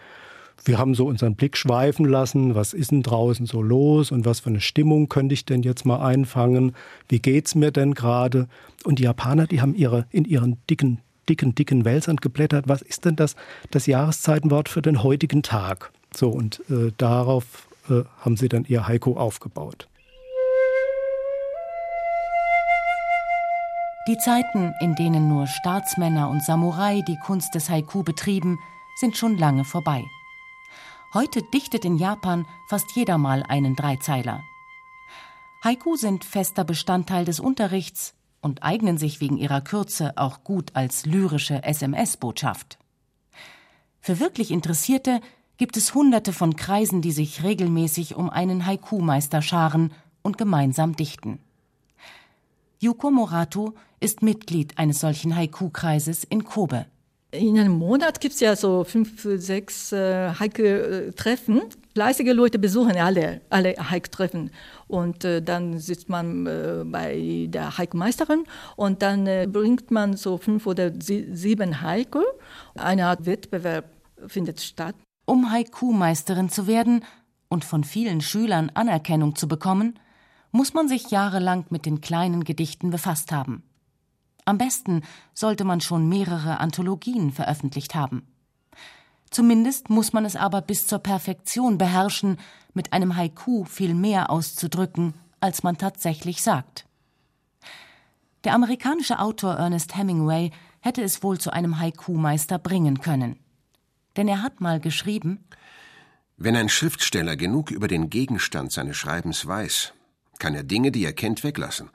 wir 0.65 0.79
haben 0.79 0.95
so 0.95 1.07
unseren 1.07 1.37
Blick 1.37 1.57
schweifen 1.57 2.05
lassen, 2.05 2.55
was 2.55 2.73
ist 2.73 2.91
denn 2.91 3.03
draußen 3.03 3.47
so 3.47 3.63
los 3.63 4.11
und 4.11 4.25
was 4.25 4.41
für 4.41 4.51
eine 4.51 4.61
Stimmung 4.61 5.09
könnte 5.09 5.33
ich 5.33 5.45
denn 5.45 5.63
jetzt 5.63 5.85
mal 5.85 6.05
einfangen, 6.05 6.75
wie 7.09 7.21
geht's 7.21 7.55
mir 7.55 7.71
denn 7.71 7.95
gerade? 7.95 8.49
Und 8.85 8.99
die 8.99 9.05
Japaner, 9.05 9.47
die 9.47 9.61
haben 9.61 9.75
ihre 9.75 10.07
in 10.11 10.25
ihren 10.25 10.59
dicken 10.69 11.01
dicken 11.29 11.55
dicken 11.55 11.85
Wälzern 11.85 12.17
geblättert, 12.17 12.69
was 12.69 12.83
ist 12.83 13.05
denn 13.05 13.15
das 13.15 13.37
das 13.71 13.87
Jahreszeitenwort 13.87 14.69
für 14.69 14.83
den 14.83 15.03
heutigen 15.03 15.43
Tag? 15.43 15.93
So 16.15 16.31
und 16.31 16.61
äh, 16.71 16.91
darauf 16.97 17.68
äh, 17.89 18.05
haben 18.21 18.37
sie 18.37 18.49
dann 18.49 18.65
ihr 18.65 18.87
Haiku 18.87 19.17
aufgebaut. 19.17 19.89
Die 24.09 24.17
Zeiten, 24.17 24.73
in 24.81 24.95
denen 24.95 25.29
nur 25.29 25.47
Staatsmänner 25.47 26.31
und 26.31 26.43
Samurai 26.43 27.03
die 27.07 27.19
Kunst 27.19 27.55
des 27.55 27.69
Haiku 27.69 28.03
betrieben, 28.03 28.59
sind 28.97 29.19
schon 29.19 29.37
lange 29.37 29.65
vorbei. 29.65 30.03
Heute 31.13 31.43
dichtet 31.43 31.85
in 31.85 31.99
Japan 31.99 32.47
fast 32.69 32.87
jeder 32.95 33.19
mal 33.19 33.43
einen 33.43 33.77
Dreizeiler. 33.77 34.43
Haiku 35.63 35.97
sind 35.97 36.25
fester 36.25 36.65
Bestandteil 36.65 37.25
des 37.25 37.39
Unterrichts 37.39 38.15
und 38.41 38.63
eignen 38.63 38.97
sich 38.99 39.21
wegen 39.21 39.37
ihrer 39.37 39.61
Kürze 39.61 40.13
auch 40.17 40.45
gut 40.45 40.75
als 40.75 41.05
lyrische 41.05 41.63
SMS-Botschaft. 41.63 42.79
Für 44.01 44.21
wirklich 44.21 44.51
Interessierte 44.51 45.21
gibt 45.59 45.77
es 45.77 45.95
hunderte 45.95 46.33
von 46.33 46.57
Kreisen, 46.57 47.03
die 47.03 47.13
sich 47.13 47.43
regelmäßig 47.43 48.15
um 48.15 48.31
einen 48.31 48.65
Haiku-Meister 48.65 49.43
scharen 49.43 49.93
und 50.23 50.39
gemeinsam 50.39 50.97
dichten. 50.97 51.41
Yuko 52.81 53.11
Morato 53.11 53.75
ist 53.99 54.23
Mitglied 54.23 54.79
eines 54.79 55.01
solchen 55.01 55.35
Haiku-Kreises 55.35 56.23
in 56.23 56.45
Kobe. 56.45 56.87
In 57.33 57.59
einem 57.59 57.73
Monat 57.73 58.21
gibt 58.21 58.35
es 58.35 58.41
ja 58.41 58.57
so 58.57 58.85
fünf, 58.85 59.29
sechs 59.35 59.93
äh, 59.93 60.33
Hike-Treffen. 60.39 61.61
Fleißige 61.93 62.33
Leute 62.33 62.59
besuchen 62.59 62.97
alle, 62.97 63.43
alle 63.51 63.75
Hike-Treffen. 63.91 64.51
Und 64.87 65.25
äh, 65.25 65.43
dann 65.43 65.79
sitzt 65.79 66.09
man 66.09 66.47
äh, 66.47 66.85
bei 66.87 67.49
der 67.51 67.77
Hike-Meisterin 67.77 68.45
und 68.77 69.03
dann 69.03 69.27
äh, 69.27 69.47
bringt 69.51 69.91
man 69.91 70.17
so 70.17 70.39
fünf 70.39 70.67
oder 70.67 70.91
sie, 70.99 71.29
sieben 71.35 71.83
Hike. 71.83 72.23
Eine 72.77 73.07
Art 73.07 73.27
Wettbewerb 73.27 73.85
findet 74.29 74.61
statt. 74.61 74.95
Um 75.29 75.51
Haiku-Meisterin 75.51 76.49
zu 76.49 76.67
werden 76.67 77.05
und 77.51 77.63
von 77.63 77.85
vielen 77.85 78.23
Schülern 78.23 78.71
Anerkennung 78.73 79.37
zu 79.37 79.47
bekommen, 79.47 79.99
muss 80.53 80.73
man 80.73 80.89
sich 80.89 81.11
jahrelang 81.11 81.67
mit 81.69 81.85
den 81.85 82.01
kleinen 82.01 82.45
Gedichten 82.45 82.89
befasst 82.89 83.31
haben. 83.31 83.63
Am 84.47 84.57
besten 84.57 85.03
sollte 85.35 85.65
man 85.65 85.83
schon 85.83 86.09
mehrere 86.09 86.61
Anthologien 86.61 87.31
veröffentlicht 87.31 87.95
haben. 87.95 88.27
Zumindest 89.29 89.91
muss 89.91 90.15
man 90.15 90.25
es 90.25 90.35
aber 90.35 90.63
bis 90.63 90.87
zur 90.87 91.01
Perfektion 91.01 91.77
beherrschen, 91.77 92.39
mit 92.73 92.95
einem 92.95 93.15
Haiku 93.15 93.67
viel 93.67 93.93
mehr 93.93 94.31
auszudrücken, 94.31 95.13
als 95.41 95.63
man 95.63 95.77
tatsächlich 95.77 96.41
sagt. 96.43 96.87
Der 98.45 98.55
amerikanische 98.55 99.19
Autor 99.19 99.57
Ernest 99.57 99.95
Hemingway 99.95 100.53
hätte 100.81 101.03
es 101.03 101.23
wohl 101.23 101.39
zu 101.39 101.53
einem 101.53 101.79
Haiku-Meister 101.79 102.59
bringen 102.59 103.01
können. 103.01 103.39
Denn 104.19 104.29
er 104.29 104.43
hat 104.43 104.61
mal 104.61 104.81
geschrieben: 104.81 105.43
Wenn 106.37 106.57
ein 106.57 106.69
Schriftsteller 106.69 107.37
genug 107.37 107.71
über 107.71 107.89
den 107.89 108.11
Gegenstand 108.11 108.73
seines 108.73 108.99
Schreibens 108.99 109.47
weiß, 109.47 109.95
kann 110.39 110.55
er 110.55 110.65
Dinge, 110.65 110.93
die 110.93 111.05
er 111.05 111.15
kennt, 111.15 111.43
weglassen 111.43 111.89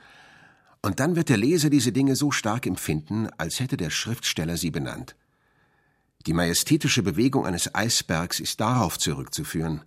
und 0.85 0.99
dann 0.99 1.15
wird 1.15 1.29
der 1.29 1.37
Leser 1.37 1.69
diese 1.69 1.93
Dinge 1.93 2.15
so 2.15 2.31
stark 2.31 2.67
empfinden, 2.67 3.29
als 3.37 3.59
hätte 3.59 3.77
der 3.77 3.89
Schriftsteller 3.89 4.57
sie 4.57 4.69
benannt. 4.69 5.15
Die 6.27 6.33
majestätische 6.33 7.03
Bewegung 7.03 7.45
eines 7.45 7.73
Eisbergs 7.73 8.39
ist 8.39 8.59
darauf 8.59 8.99
zurückzuführen, 8.99 9.81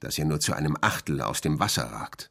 dass 0.00 0.18
er 0.18 0.24
nur 0.24 0.40
zu 0.40 0.54
einem 0.54 0.76
Achtel 0.80 1.20
aus 1.20 1.40
dem 1.40 1.58
Wasser 1.58 1.84
ragt. 1.84 2.30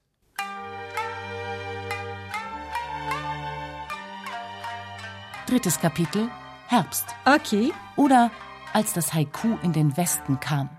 Drittes 5.47 5.79
Kapitel 5.79 6.29
Herbst. 6.67 7.05
Okay. 7.25 7.71
Oder 7.95 8.31
als 8.75 8.91
das 8.91 9.13
Haiku 9.13 9.57
in 9.63 9.71
den 9.71 9.95
Westen 9.95 10.41
kam. 10.41 10.69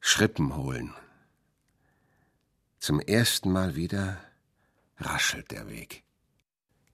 Schrippen 0.00 0.56
holen. 0.56 0.94
Zum 2.78 3.00
ersten 3.00 3.52
Mal 3.52 3.76
wieder 3.76 4.16
raschelt 4.96 5.50
der 5.50 5.68
Weg. 5.68 6.04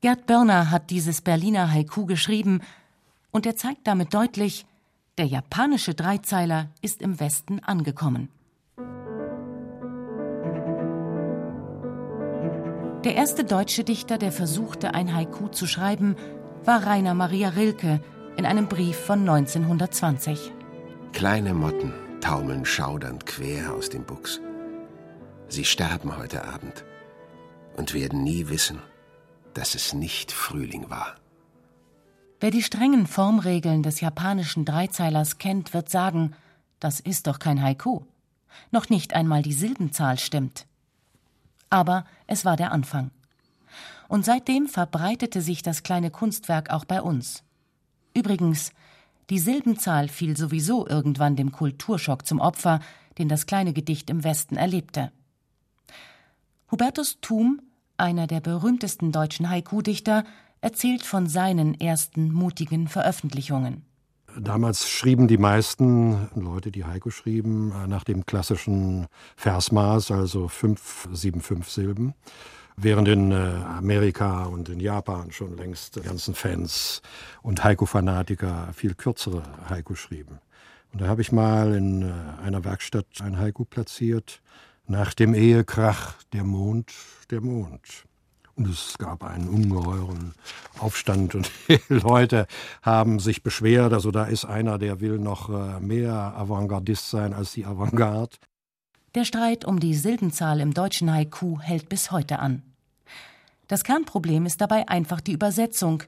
Gerd 0.00 0.26
Börner 0.26 0.72
hat 0.72 0.90
dieses 0.90 1.20
Berliner 1.20 1.70
Haiku 1.70 2.04
geschrieben 2.04 2.62
und 3.30 3.46
er 3.46 3.54
zeigt 3.54 3.86
damit 3.86 4.12
deutlich, 4.12 4.66
der 5.18 5.26
japanische 5.26 5.94
Dreizeiler 5.94 6.70
ist 6.82 7.00
im 7.00 7.20
Westen 7.20 7.60
angekommen. 7.60 8.30
Der 13.04 13.14
erste 13.14 13.44
deutsche 13.44 13.84
Dichter, 13.84 14.18
der 14.18 14.32
versuchte, 14.32 14.94
ein 14.94 15.14
Haiku 15.14 15.46
zu 15.46 15.68
schreiben, 15.68 16.16
war 16.64 16.84
Rainer 16.84 17.14
Maria 17.14 17.50
Rilke 17.50 18.00
in 18.36 18.46
einem 18.46 18.68
Brief 18.68 18.96
von 18.96 19.20
1920. 19.20 20.52
Kleine 21.12 21.54
Motten 21.54 21.92
taumeln 22.20 22.64
schaudernd 22.64 23.26
quer 23.26 23.72
aus 23.72 23.88
dem 23.88 24.04
Buchs. 24.04 24.40
Sie 25.48 25.64
sterben 25.64 26.16
heute 26.16 26.44
Abend 26.44 26.84
und 27.76 27.94
werden 27.94 28.22
nie 28.22 28.48
wissen, 28.48 28.80
dass 29.52 29.74
es 29.74 29.92
nicht 29.92 30.32
Frühling 30.32 30.90
war. 30.90 31.14
Wer 32.40 32.50
die 32.50 32.62
strengen 32.62 33.06
Formregeln 33.06 33.82
des 33.82 34.00
japanischen 34.00 34.64
Dreizeilers 34.64 35.38
kennt, 35.38 35.72
wird 35.72 35.88
sagen, 35.88 36.34
das 36.80 37.00
ist 37.00 37.26
doch 37.26 37.38
kein 37.38 37.62
Haiku. 37.62 38.02
Noch 38.70 38.88
nicht 38.88 39.14
einmal 39.14 39.42
die 39.42 39.52
Silbenzahl 39.52 40.18
stimmt. 40.18 40.66
Aber 41.70 42.04
es 42.26 42.44
war 42.44 42.56
der 42.56 42.72
Anfang. 42.72 43.10
Und 44.08 44.24
seitdem 44.24 44.66
verbreitete 44.66 45.40
sich 45.40 45.62
das 45.62 45.82
kleine 45.82 46.10
Kunstwerk 46.10 46.70
auch 46.70 46.84
bei 46.84 47.00
uns. 47.00 47.42
Übrigens, 48.14 48.72
die 49.30 49.38
Silbenzahl 49.38 50.08
fiel 50.08 50.36
sowieso 50.36 50.86
irgendwann 50.86 51.36
dem 51.36 51.52
Kulturschock 51.52 52.26
zum 52.26 52.40
Opfer, 52.40 52.80
den 53.18 53.28
das 53.28 53.46
kleine 53.46 53.72
Gedicht 53.72 54.10
im 54.10 54.24
Westen 54.24 54.56
erlebte. 54.56 55.12
Hubertus 56.70 57.18
Thum, 57.20 57.60
einer 57.96 58.26
der 58.26 58.40
berühmtesten 58.40 59.12
deutschen 59.12 59.48
Haiku-Dichter, 59.48 60.24
erzählt 60.60 61.02
von 61.02 61.26
seinen 61.26 61.78
ersten 61.80 62.32
mutigen 62.32 62.88
Veröffentlichungen. 62.88 63.84
Damals 64.36 64.88
schrieben 64.88 65.28
die 65.28 65.38
meisten 65.38 66.28
Leute, 66.34 66.72
die 66.72 66.84
Haiku 66.84 67.10
schrieben, 67.10 67.72
nach 67.88 68.02
dem 68.02 68.26
klassischen 68.26 69.06
Versmaß, 69.36 70.10
also 70.10 70.48
fünf, 70.48 71.08
sieben, 71.12 71.40
fünf 71.40 71.70
Silben. 71.70 72.14
Während 72.76 73.06
in 73.08 73.30
äh, 73.30 73.36
Amerika 73.78 74.46
und 74.46 74.68
in 74.68 74.80
Japan 74.80 75.30
schon 75.30 75.56
längst 75.56 75.96
die 75.96 76.00
ganzen 76.00 76.34
Fans 76.34 77.02
und 77.42 77.62
Haiku-Fanatiker 77.62 78.70
viel 78.74 78.94
kürzere 78.94 79.42
Haiku 79.68 79.94
schrieben. 79.94 80.40
Und 80.92 81.00
da 81.00 81.06
habe 81.06 81.22
ich 81.22 81.30
mal 81.30 81.74
in 81.74 82.02
äh, 82.02 82.12
einer 82.42 82.64
Werkstatt 82.64 83.06
ein 83.20 83.38
Haiku 83.38 83.64
platziert, 83.64 84.40
nach 84.86 85.14
dem 85.14 85.34
Ehekrach 85.34 86.14
der 86.32 86.44
Mond, 86.44 86.92
der 87.30 87.40
Mond. 87.40 88.04
Und 88.56 88.68
es 88.68 88.96
gab 88.98 89.24
einen 89.24 89.48
ungeheuren 89.48 90.34
Aufstand 90.78 91.34
und 91.34 91.50
die 91.68 91.80
Leute 91.88 92.46
haben 92.82 93.18
sich 93.18 93.42
beschwert. 93.42 93.92
Also 93.92 94.10
da 94.10 94.24
ist 94.24 94.44
einer, 94.44 94.78
der 94.78 95.00
will 95.00 95.18
noch 95.18 95.48
äh, 95.48 95.80
mehr 95.80 96.12
Avantgardist 96.36 97.10
sein 97.10 97.32
als 97.32 97.52
die 97.52 97.66
Avantgarde. 97.66 98.36
Der 99.14 99.24
Streit 99.24 99.64
um 99.64 99.78
die 99.78 99.94
Silbenzahl 99.94 100.58
im 100.60 100.74
deutschen 100.74 101.12
Haiku 101.12 101.60
hält 101.60 101.88
bis 101.88 102.10
heute 102.10 102.40
an. 102.40 102.62
Das 103.68 103.84
Kernproblem 103.84 104.44
ist 104.44 104.60
dabei 104.60 104.88
einfach 104.88 105.20
die 105.20 105.32
Übersetzung, 105.32 106.02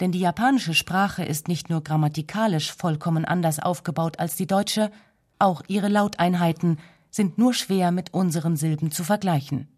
denn 0.00 0.10
die 0.10 0.20
japanische 0.20 0.72
Sprache 0.72 1.22
ist 1.22 1.48
nicht 1.48 1.68
nur 1.68 1.82
grammatikalisch 1.82 2.72
vollkommen 2.72 3.26
anders 3.26 3.60
aufgebaut 3.60 4.18
als 4.18 4.36
die 4.36 4.46
deutsche, 4.46 4.90
auch 5.38 5.62
ihre 5.68 5.88
Lauteinheiten 5.88 6.78
sind 7.10 7.36
nur 7.36 7.52
schwer 7.52 7.92
mit 7.92 8.14
unseren 8.14 8.56
Silben 8.56 8.90
zu 8.90 9.04
vergleichen. 9.04 9.68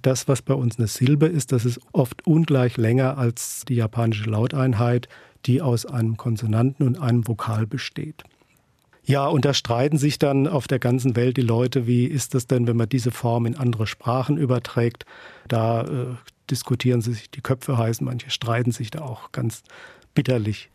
Das, 0.00 0.28
was 0.28 0.42
bei 0.42 0.54
uns 0.54 0.78
eine 0.78 0.86
Silbe 0.86 1.26
ist, 1.26 1.50
das 1.50 1.64
ist 1.64 1.80
oft 1.92 2.24
ungleich 2.24 2.76
länger 2.76 3.18
als 3.18 3.64
die 3.66 3.74
japanische 3.74 4.30
Lauteinheit. 4.30 5.08
die 5.46 5.62
aus 5.62 5.86
einem 5.86 6.16
Konsonanten 6.16 6.84
und 6.84 7.00
einem 7.00 7.26
Vokal 7.28 7.64
besteht. 7.64 8.24
Ja, 9.08 9.26
und 9.26 9.46
da 9.46 9.54
streiten 9.54 9.96
sich 9.96 10.18
dann 10.18 10.46
auf 10.46 10.68
der 10.68 10.78
ganzen 10.78 11.16
Welt 11.16 11.38
die 11.38 11.42
Leute, 11.42 11.86
wie 11.86 12.04
ist 12.04 12.34
das 12.34 12.46
denn, 12.46 12.66
wenn 12.66 12.76
man 12.76 12.90
diese 12.90 13.10
Form 13.10 13.46
in 13.46 13.56
andere 13.56 13.86
Sprachen 13.86 14.36
überträgt? 14.36 15.06
Da 15.48 15.80
äh, 15.84 16.14
diskutieren 16.50 17.00
sie 17.00 17.14
sich 17.14 17.30
die 17.30 17.40
Köpfe 17.40 17.78
heißen, 17.78 18.04
manche 18.04 18.28
streiten 18.28 18.70
sich 18.70 18.90
da 18.90 19.00
auch 19.00 19.32
ganz 19.32 19.62
bitterlich. 20.12 20.68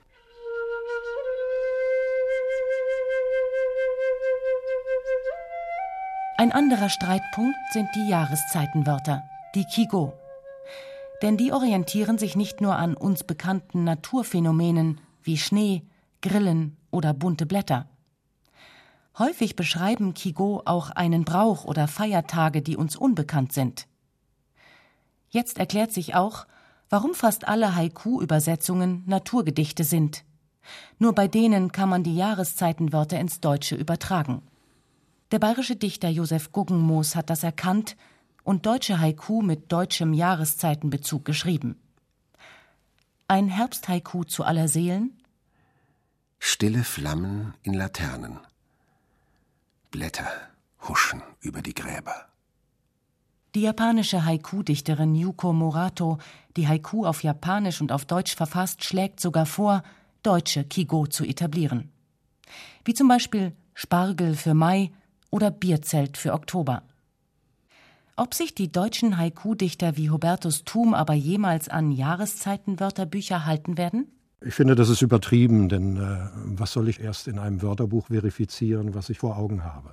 Ein 6.40 6.52
anderer 6.52 6.90
Streitpunkt 6.90 7.56
sind 7.72 7.88
die 7.96 8.10
Jahreszeitenwörter, 8.10 9.22
die 9.54 9.66
Kigo. 9.66 10.12
Denn 11.22 11.38
die 11.38 11.52
orientieren 11.52 12.18
sich 12.18 12.36
nicht 12.36 12.62
nur 12.62 12.78
an 12.78 12.96
uns 12.96 13.24
bekannten 13.24 13.84
Naturphänomenen 13.84 15.02
wie 15.22 15.38
Schnee, 15.38 15.84
Grillen 16.24 16.78
oder 16.90 17.14
bunte 17.14 17.46
Blätter. 17.46 17.93
Häufig 19.18 19.56
beschreiben 19.56 20.14
Kigo 20.14 20.64
auch 20.66 20.90
einen 20.90 21.24
Brauch 21.24 21.66
oder 21.66 21.88
Feiertage, 21.88 22.62
die 22.62 22.78
uns 22.78 22.96
unbekannt 22.96 23.54
sind. 23.54 23.88
Jetzt 25.30 25.60
erklärt 25.60 25.92
sich 25.92 26.16
auch, 26.16 26.48
warum 26.90 27.14
fast 27.14 27.48
alle 27.48 27.76
Haiku-Übersetzungen 27.76 29.04
Naturgedichte 29.06 29.84
sind. 29.84 30.24
Nur 30.98 31.14
bei 31.14 31.28
denen 31.28 31.72
kann 31.72 31.90
man 31.90 32.04
die 32.04 32.16
Jahreszeitenwörter 32.16 33.20
ins 33.20 33.40
Deutsche 33.40 33.76
übertragen. 33.76 34.42
Der 35.32 35.40
bayerische 35.40 35.76
Dichter 35.76 36.10
Josef 36.10 36.52
Guggenmoos 36.52 37.16
hat 37.16 37.30
das 37.30 37.44
erkannt 37.44 37.98
und 38.44 38.66
deutsche 38.66 39.00
Haiku 39.00 39.42
mit 39.42 39.72
deutschem 39.72 40.14
Jahreszeitenbezug 40.14 41.26
geschrieben. 41.26 41.80
Ein 43.28 43.48
Herbsthaiku 43.48 44.24
zu 44.24 44.44
aller 44.44 44.68
Seelen? 44.68 45.18
Stille 46.40 46.84
Flammen 46.84 47.54
in 47.64 47.74
Laternen. 47.74 48.40
Blätter 49.94 50.26
huschen 50.88 51.22
über 51.40 51.62
die 51.62 51.76
Gräber. 51.76 52.26
Die 53.54 53.62
japanische 53.62 54.26
Haiku-Dichterin 54.26 55.14
Yuko 55.14 55.54
Morato, 55.54 56.18
die 56.58 56.68
Haiku 56.68 57.06
auf 57.06 57.22
Japanisch 57.22 57.80
und 57.80 57.92
auf 57.92 58.04
Deutsch 58.04 58.36
verfasst, 58.36 58.84
schlägt 58.84 59.20
sogar 59.20 59.46
vor, 59.46 59.84
deutsche 60.24 60.64
Kigo 60.64 61.06
zu 61.06 61.24
etablieren. 61.24 61.92
Wie 62.84 62.96
zum 62.96 63.08
Beispiel 63.08 63.54
Spargel 63.76 64.36
für 64.36 64.56
Mai 64.56 64.92
oder 65.30 65.52
Bierzelt 65.52 66.18
für 66.18 66.34
Oktober. 66.34 66.82
Ob 68.16 68.34
sich 68.34 68.56
die 68.56 68.72
deutschen 68.72 69.20
Haiku-Dichter 69.20 69.96
wie 69.96 70.10
Hubertus 70.10 70.64
Thum 70.64 70.96
aber 70.96 71.14
jemals 71.14 71.70
an 71.70 71.92
Jahreszeitenwörterbücher 71.92 73.46
halten 73.46 73.78
werden? 73.78 74.08
Ich 74.46 74.56
finde, 74.56 74.76
das 74.76 74.90
ist 74.90 75.02
übertrieben, 75.02 75.70
denn 75.70 75.98
äh, 75.98 76.30
was 76.34 76.74
soll 76.74 76.90
ich 76.90 77.00
erst 77.00 77.28
in 77.28 77.40
einem 77.40 77.62
Wörterbuch 77.62 78.08
verifizieren, 78.08 78.94
was 78.94 79.10
ich 79.10 79.20
vor 79.20 79.38
Augen 79.38 79.64
habe? 79.64 79.92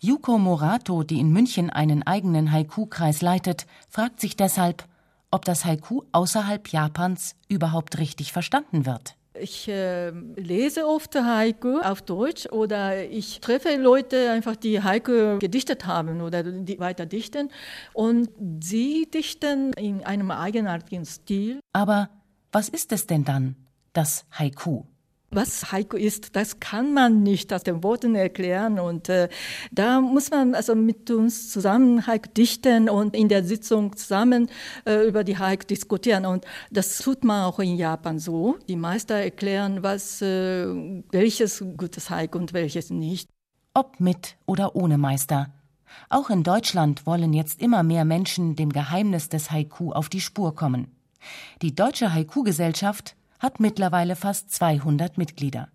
Yuko 0.00 0.38
Morato, 0.38 1.02
die 1.02 1.20
in 1.20 1.30
München 1.30 1.70
einen 1.70 2.02
eigenen 2.02 2.50
Haiku-Kreis 2.52 3.22
leitet, 3.22 3.66
fragt 3.88 4.20
sich 4.20 4.34
deshalb, 4.34 4.84
ob 5.30 5.44
das 5.44 5.64
Haiku 5.64 6.02
außerhalb 6.12 6.68
Japans 6.68 7.36
überhaupt 7.48 7.98
richtig 7.98 8.32
verstanden 8.32 8.86
wird. 8.86 9.14
Ich 9.38 9.68
äh, 9.68 10.10
lese 10.10 10.86
oft 10.86 11.14
Haiku 11.14 11.80
auf 11.80 12.02
Deutsch 12.02 12.46
oder 12.46 13.08
ich 13.08 13.40
treffe 13.40 13.76
Leute 13.76 14.30
einfach, 14.30 14.56
die 14.56 14.82
Haiku 14.82 15.38
gedichtet 15.38 15.86
haben 15.86 16.20
oder 16.20 16.42
die 16.42 16.78
weiter 16.78 17.06
dichten 17.06 17.50
und 17.94 18.28
sie 18.62 19.08
dichten 19.12 19.72
in 19.74 20.04
einem 20.04 20.30
eigenartigen 20.30 21.04
Stil. 21.04 21.60
Aber 21.72 22.10
was 22.52 22.68
ist 22.68 22.92
es 22.92 23.06
denn 23.06 23.24
dann, 23.24 23.56
das 23.92 24.24
Haiku? 24.38 24.84
Was 25.34 25.72
Haiku 25.72 25.96
ist, 25.96 26.36
das 26.36 26.60
kann 26.60 26.92
man 26.92 27.22
nicht 27.22 27.54
aus 27.54 27.62
den 27.62 27.82
Worten 27.82 28.14
erklären. 28.14 28.78
Und 28.78 29.08
äh, 29.08 29.30
da 29.70 30.02
muss 30.02 30.30
man 30.30 30.54
also 30.54 30.74
mit 30.74 31.10
uns 31.10 31.50
zusammen 31.50 32.06
Haiku 32.06 32.28
dichten 32.36 32.90
und 32.90 33.16
in 33.16 33.30
der 33.30 33.42
Sitzung 33.42 33.96
zusammen 33.96 34.50
äh, 34.84 35.08
über 35.08 35.24
die 35.24 35.38
Haiku 35.38 35.66
diskutieren. 35.66 36.26
Und 36.26 36.44
das 36.70 36.98
tut 36.98 37.24
man 37.24 37.46
auch 37.46 37.60
in 37.60 37.76
Japan 37.76 38.18
so. 38.18 38.58
Die 38.68 38.76
Meister 38.76 39.14
erklären, 39.14 39.82
was, 39.82 40.20
äh, 40.20 40.66
welches 41.10 41.64
gutes 41.78 42.10
Haiku 42.10 42.36
und 42.36 42.52
welches 42.52 42.90
nicht. 42.90 43.30
Ob 43.72 44.00
mit 44.00 44.36
oder 44.44 44.76
ohne 44.76 44.98
Meister. 44.98 45.50
Auch 46.10 46.28
in 46.28 46.42
Deutschland 46.42 47.06
wollen 47.06 47.32
jetzt 47.32 47.62
immer 47.62 47.82
mehr 47.82 48.04
Menschen 48.04 48.54
dem 48.54 48.70
Geheimnis 48.70 49.30
des 49.30 49.50
Haiku 49.50 49.92
auf 49.92 50.10
die 50.10 50.20
Spur 50.20 50.54
kommen. 50.54 50.88
Die 51.62 51.74
Deutsche 51.74 52.12
Haiku-Gesellschaft 52.12 53.16
hat 53.42 53.58
mittlerweile 53.58 54.14
fast 54.14 54.52
200 54.52 55.18
Mitglieder. 55.18 55.68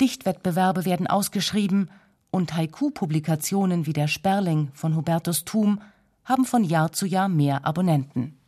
Dichtwettbewerbe 0.00 0.84
werden 0.84 1.06
ausgeschrieben 1.06 1.88
und 2.32 2.56
Haiku-Publikationen 2.56 3.86
wie 3.86 3.92
der 3.92 4.08
Sperling 4.08 4.70
von 4.74 4.96
Hubertus 4.96 5.44
Thum 5.44 5.80
haben 6.24 6.44
von 6.44 6.64
Jahr 6.64 6.90
zu 6.90 7.06
Jahr 7.06 7.28
mehr 7.28 7.64
Abonnenten. 7.64 8.38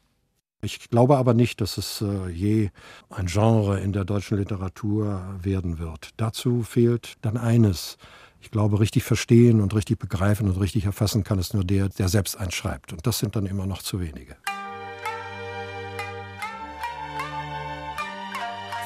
Ich 0.60 0.90
glaube 0.90 1.18
aber 1.18 1.34
nicht, 1.34 1.60
dass 1.60 1.78
es 1.78 2.00
äh, 2.00 2.28
je 2.28 2.70
ein 3.10 3.26
Genre 3.26 3.78
in 3.78 3.92
der 3.92 4.04
deutschen 4.04 4.38
Literatur 4.38 5.38
werden 5.40 5.78
wird. 5.78 6.10
Dazu 6.16 6.62
fehlt 6.62 7.14
dann 7.22 7.36
eines. 7.36 7.98
Ich 8.40 8.50
glaube, 8.50 8.80
richtig 8.80 9.04
verstehen 9.04 9.60
und 9.60 9.74
richtig 9.74 9.98
begreifen 9.98 10.48
und 10.48 10.58
richtig 10.58 10.86
erfassen 10.86 11.22
kann 11.22 11.38
es 11.38 11.54
nur 11.54 11.62
der, 11.62 11.88
der 11.90 12.08
selbst 12.08 12.36
einschreibt. 12.36 12.92
Und 12.92 13.06
das 13.06 13.18
sind 13.18 13.36
dann 13.36 13.46
immer 13.46 13.66
noch 13.66 13.82
zu 13.82 14.00
wenige. 14.00 14.36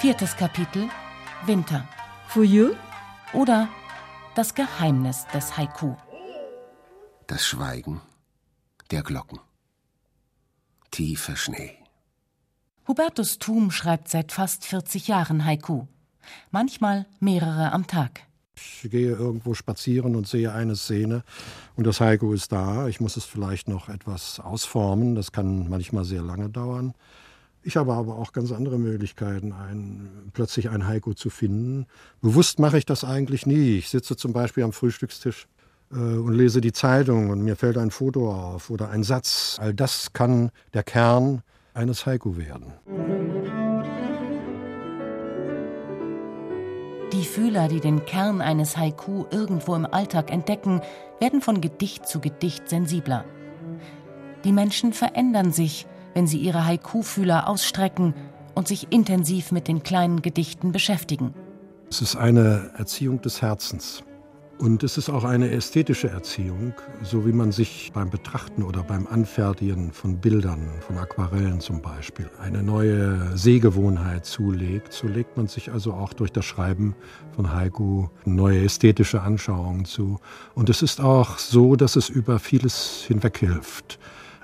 Viertes 0.00 0.34
Kapitel 0.34 0.88
Winter. 1.44 1.86
Fouilleux 2.28 2.74
oder 3.34 3.68
das 4.34 4.54
Geheimnis 4.54 5.26
des 5.34 5.58
Haiku. 5.58 5.94
Das 7.26 7.44
Schweigen 7.44 8.00
der 8.90 9.02
Glocken. 9.02 9.40
Tiefer 10.90 11.36
Schnee. 11.36 11.76
Hubertus 12.88 13.38
Thum 13.38 13.70
schreibt 13.70 14.08
seit 14.08 14.32
fast 14.32 14.64
40 14.64 15.06
Jahren 15.06 15.44
Haiku. 15.44 15.86
Manchmal 16.50 17.04
mehrere 17.18 17.72
am 17.72 17.86
Tag. 17.86 18.22
Ich 18.56 18.90
gehe 18.90 19.10
irgendwo 19.10 19.52
spazieren 19.52 20.16
und 20.16 20.26
sehe 20.26 20.50
eine 20.54 20.76
Szene 20.76 21.24
und 21.76 21.86
das 21.86 22.00
Haiku 22.00 22.32
ist 22.32 22.52
da. 22.52 22.88
Ich 22.88 23.02
muss 23.02 23.18
es 23.18 23.26
vielleicht 23.26 23.68
noch 23.68 23.90
etwas 23.90 24.40
ausformen. 24.40 25.14
Das 25.14 25.30
kann 25.30 25.68
manchmal 25.68 26.06
sehr 26.06 26.22
lange 26.22 26.48
dauern. 26.48 26.94
Ich 27.62 27.76
habe 27.76 27.92
aber 27.92 28.16
auch 28.16 28.32
ganz 28.32 28.52
andere 28.52 28.78
Möglichkeiten, 28.78 29.52
ein, 29.52 30.30
plötzlich 30.32 30.70
ein 30.70 30.86
Haiku 30.86 31.12
zu 31.12 31.28
finden. 31.28 31.86
Bewusst 32.22 32.58
mache 32.58 32.78
ich 32.78 32.86
das 32.86 33.04
eigentlich 33.04 33.44
nie. 33.44 33.76
Ich 33.76 33.90
sitze 33.90 34.16
zum 34.16 34.32
Beispiel 34.32 34.64
am 34.64 34.72
Frühstückstisch 34.72 35.46
äh, 35.92 35.96
und 35.96 36.32
lese 36.32 36.62
die 36.62 36.72
Zeitung 36.72 37.28
und 37.28 37.42
mir 37.42 37.56
fällt 37.56 37.76
ein 37.76 37.90
Foto 37.90 38.32
auf 38.32 38.70
oder 38.70 38.88
ein 38.88 39.02
Satz. 39.02 39.58
All 39.60 39.74
das 39.74 40.14
kann 40.14 40.50
der 40.72 40.84
Kern 40.84 41.42
eines 41.74 42.06
Haiku 42.06 42.38
werden. 42.38 42.72
Die 47.12 47.24
Fühler, 47.24 47.68
die 47.68 47.80
den 47.80 48.06
Kern 48.06 48.40
eines 48.40 48.76
Haiku 48.76 49.26
irgendwo 49.30 49.74
im 49.74 49.84
Alltag 49.84 50.30
entdecken, 50.30 50.80
werden 51.18 51.42
von 51.42 51.60
Gedicht 51.60 52.06
zu 52.06 52.20
Gedicht 52.20 52.68
sensibler. 52.70 53.24
Die 54.44 54.52
Menschen 54.52 54.94
verändern 54.94 55.52
sich, 55.52 55.86
wenn 56.14 56.26
sie 56.26 56.38
ihre 56.38 56.66
Haiku-Fühler 56.66 57.48
ausstrecken 57.48 58.14
und 58.54 58.68
sich 58.68 58.92
intensiv 58.92 59.52
mit 59.52 59.68
den 59.68 59.82
kleinen 59.82 60.22
Gedichten 60.22 60.72
beschäftigen. 60.72 61.34
Es 61.90 62.02
ist 62.02 62.16
eine 62.16 62.70
Erziehung 62.76 63.20
des 63.20 63.42
Herzens. 63.42 64.04
Und 64.60 64.82
es 64.82 64.98
ist 64.98 65.08
auch 65.08 65.24
eine 65.24 65.50
ästhetische 65.50 66.10
Erziehung, 66.10 66.74
so 67.02 67.26
wie 67.26 67.32
man 67.32 67.50
sich 67.50 67.92
beim 67.94 68.10
Betrachten 68.10 68.62
oder 68.62 68.82
beim 68.82 69.06
Anfertigen 69.06 69.90
von 69.90 70.18
Bildern, 70.18 70.68
von 70.86 70.98
Aquarellen 70.98 71.60
zum 71.60 71.80
Beispiel, 71.80 72.28
eine 72.38 72.62
neue 72.62 73.38
Sehgewohnheit 73.38 74.26
zulegt. 74.26 74.92
So 74.92 75.06
legt 75.08 75.38
man 75.38 75.46
sich 75.46 75.72
also 75.72 75.94
auch 75.94 76.12
durch 76.12 76.30
das 76.30 76.44
Schreiben 76.44 76.94
von 77.34 77.54
Haiku 77.54 78.08
neue 78.26 78.62
ästhetische 78.62 79.22
Anschauungen 79.22 79.86
zu. 79.86 80.20
Und 80.54 80.68
es 80.68 80.82
ist 80.82 81.00
auch 81.00 81.38
so, 81.38 81.74
dass 81.74 81.96
es 81.96 82.10
über 82.10 82.38
vieles 82.38 83.04
hinweg 83.08 83.38
hilft. 83.38 83.98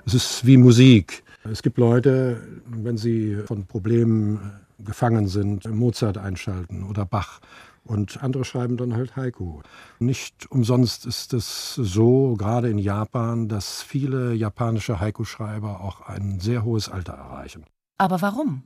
Es 0.07 0.15
ist 0.15 0.47
wie 0.47 0.57
Musik. 0.57 1.23
Es 1.51 1.61
gibt 1.61 1.77
Leute, 1.77 2.41
wenn 2.65 2.97
sie 2.97 3.35
von 3.45 3.65
Problemen 3.65 4.51
gefangen 4.79 5.27
sind, 5.27 5.69
Mozart 5.69 6.17
einschalten 6.17 6.83
oder 6.83 7.05
Bach. 7.05 7.39
Und 7.83 8.21
andere 8.21 8.43
schreiben 8.43 8.75
dann 8.75 8.95
halt 8.95 9.15
Haiku. 9.15 9.61
Nicht 9.99 10.51
umsonst 10.51 11.05
ist 11.05 11.33
es 11.33 11.75
so, 11.75 12.35
gerade 12.37 12.69
in 12.69 12.77
Japan, 12.77 13.47
dass 13.47 13.81
viele 13.81 14.33
japanische 14.33 14.99
Haiku-Schreiber 14.99 15.81
auch 15.81 16.01
ein 16.01 16.39
sehr 16.41 16.65
hohes 16.65 16.89
Alter 16.89 17.13
erreichen. 17.13 17.63
Aber 17.97 18.21
warum? 18.21 18.63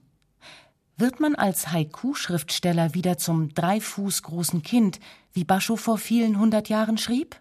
Wird 0.97 1.19
man 1.19 1.35
als 1.35 1.71
Haiku-Schriftsteller 1.71 2.95
wieder 2.95 3.17
zum 3.17 3.53
drei 3.53 3.79
Fuß 3.79 4.23
großen 4.23 4.63
Kind, 4.63 4.99
wie 5.33 5.43
Basho 5.43 5.75
vor 5.75 5.99
vielen 5.99 6.39
hundert 6.39 6.67
Jahren 6.69 6.97
schrieb? 6.97 7.39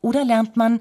Oder 0.00 0.24
lernt 0.24 0.56
man, 0.56 0.80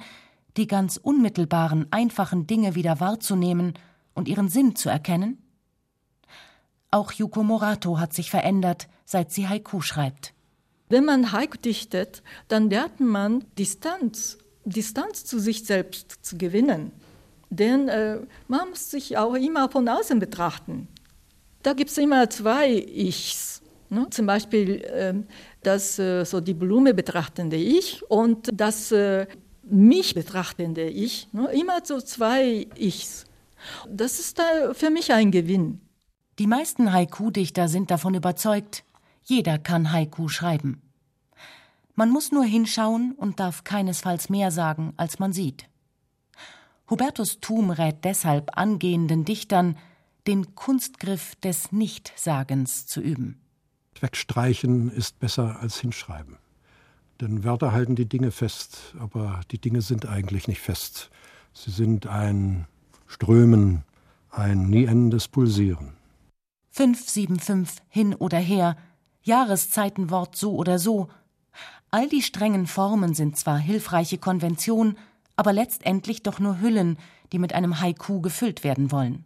die 0.58 0.68
ganz 0.68 0.98
unmittelbaren, 0.98 1.88
einfachen 1.92 2.48
Dinge 2.48 2.76
wieder 2.76 3.00
wahrzunehmen 3.00 3.74
und 4.14 4.28
ihren 4.28 4.50
Sinn 4.50 4.76
zu 4.76 4.90
erkennen? 4.90 5.38
Auch 6.92 7.14
Yuko 7.14 7.44
Morato 7.44 8.00
hat 8.00 8.14
sich 8.14 8.30
verändert, 8.30 8.88
seit 9.06 9.32
sie 9.32 9.48
Haiku 9.48 9.82
schreibt. 9.82 10.34
Wenn 10.90 11.06
man 11.06 11.32
Haiku 11.32 11.58
dichtet, 11.58 12.22
dann 12.50 12.70
lernt 12.70 13.00
man 13.00 13.46
Distanz, 13.58 14.38
Distanz 14.66 15.24
zu 15.24 15.40
sich 15.40 15.64
selbst 15.64 16.20
zu 16.22 16.38
gewinnen. 16.38 16.92
Denn 17.50 17.88
äh, 17.88 18.20
man 18.48 18.70
muss 18.70 18.92
sich 18.92 19.18
auch 19.18 19.36
immer 19.36 19.70
von 19.70 19.88
außen 19.88 20.20
betrachten. 20.20 20.88
Da 21.64 21.74
gibt 21.74 21.92
es 21.92 21.98
immer 21.98 22.30
zwei 22.30 22.70
Ichs. 22.72 23.62
Ne? 23.90 24.08
Zum 24.10 24.26
Beispiel 24.26 24.82
äh, 24.84 25.14
das 25.64 26.00
äh, 26.00 26.24
so 26.26 26.42
die 26.42 26.54
Blume 26.54 26.94
betrachtende 26.94 27.58
Ich 27.58 28.02
und 28.10 28.50
das 28.54 28.92
äh, 28.92 29.28
mich 29.71 30.13
betrachtende 30.13 30.89
Ich. 30.89 31.27
Ne? 31.31 31.47
Immer 31.47 31.84
so 31.84 32.01
zwei 32.01 32.67
Ichs. 32.75 33.25
Das 33.89 34.19
ist 34.19 34.39
da 34.39 34.73
für 34.73 34.89
mich 34.89 35.13
ein 35.13 35.31
Gewinn. 35.31 35.81
Die 36.39 36.47
meisten 36.47 36.91
Haiku-Dichter 36.91 37.67
sind 37.67 37.91
davon 37.91 38.15
überzeugt, 38.15 38.84
jeder 39.23 39.60
kann 39.60 39.91
Haiku 39.91 40.27
schreiben. 40.27 40.81
Man 41.95 42.10
muss 42.10 42.31
nur 42.31 42.45
hinschauen 42.45 43.13
und 43.17 43.39
darf 43.39 43.63
keinesfalls 43.63 44.29
mehr 44.29 44.49
sagen, 44.49 44.93
als 44.97 45.19
man 45.19 45.34
sieht. 45.34 45.67
Hubertus 46.89 47.39
Thum 47.39 47.69
rät 47.69 48.03
deshalb 48.03 48.57
angehenden 48.57 49.23
Dichtern, 49.23 49.77
den 50.27 50.55
Kunstgriff 50.55 51.36
des 51.36 51.71
Nichtsagens 51.71 52.88
zu 52.88 53.01
üben. 53.01 53.39
Wegstreichen 53.99 54.89
ist 54.91 55.19
besser 55.19 55.60
als 55.60 55.79
hinschreiben. 55.79 56.38
Denn 57.21 57.43
Wörter 57.43 57.71
halten 57.71 57.95
die 57.95 58.10
Dinge 58.10 58.31
fest, 58.31 58.95
aber 58.99 59.41
die 59.51 59.60
Dinge 59.60 59.81
sind 59.81 60.07
eigentlich 60.07 60.47
nicht 60.47 60.60
fest. 60.60 61.12
Sie 61.53 61.69
sind 61.69 62.07
ein 62.07 62.65
Strömen, 63.05 63.84
ein 64.31 64.69
nie 64.69 64.86
endendes 64.86 65.27
Pulsieren. 65.27 65.93
575 66.71 67.84
hin 67.89 68.15
oder 68.15 68.39
her, 68.39 68.75
Jahreszeitenwort 69.21 70.36
so 70.36 70.55
oder 70.55 70.79
so. 70.79 71.10
All 71.91 72.10
die 72.10 72.23
strengen 72.23 72.65
Formen 72.65 73.13
sind 73.13 73.38
zwar 73.38 73.60
hilfreiche 73.60 74.17
Konventionen, 74.17 74.97
aber 75.36 75.53
letztendlich 75.53 76.23
doch 76.23 76.39
nur 76.39 76.60
Hüllen, 76.60 76.97
die 77.31 77.39
mit 77.39 77.53
einem 77.53 77.81
Haiku 77.81 78.21
gefüllt 78.21 78.63
werden 78.63 78.91
wollen. 78.91 79.25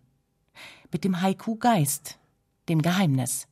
Mit 0.91 1.05
dem 1.05 1.21
Haiku-Geist, 1.21 2.17
dem 2.67 2.81
Geheimnis. 2.81 3.47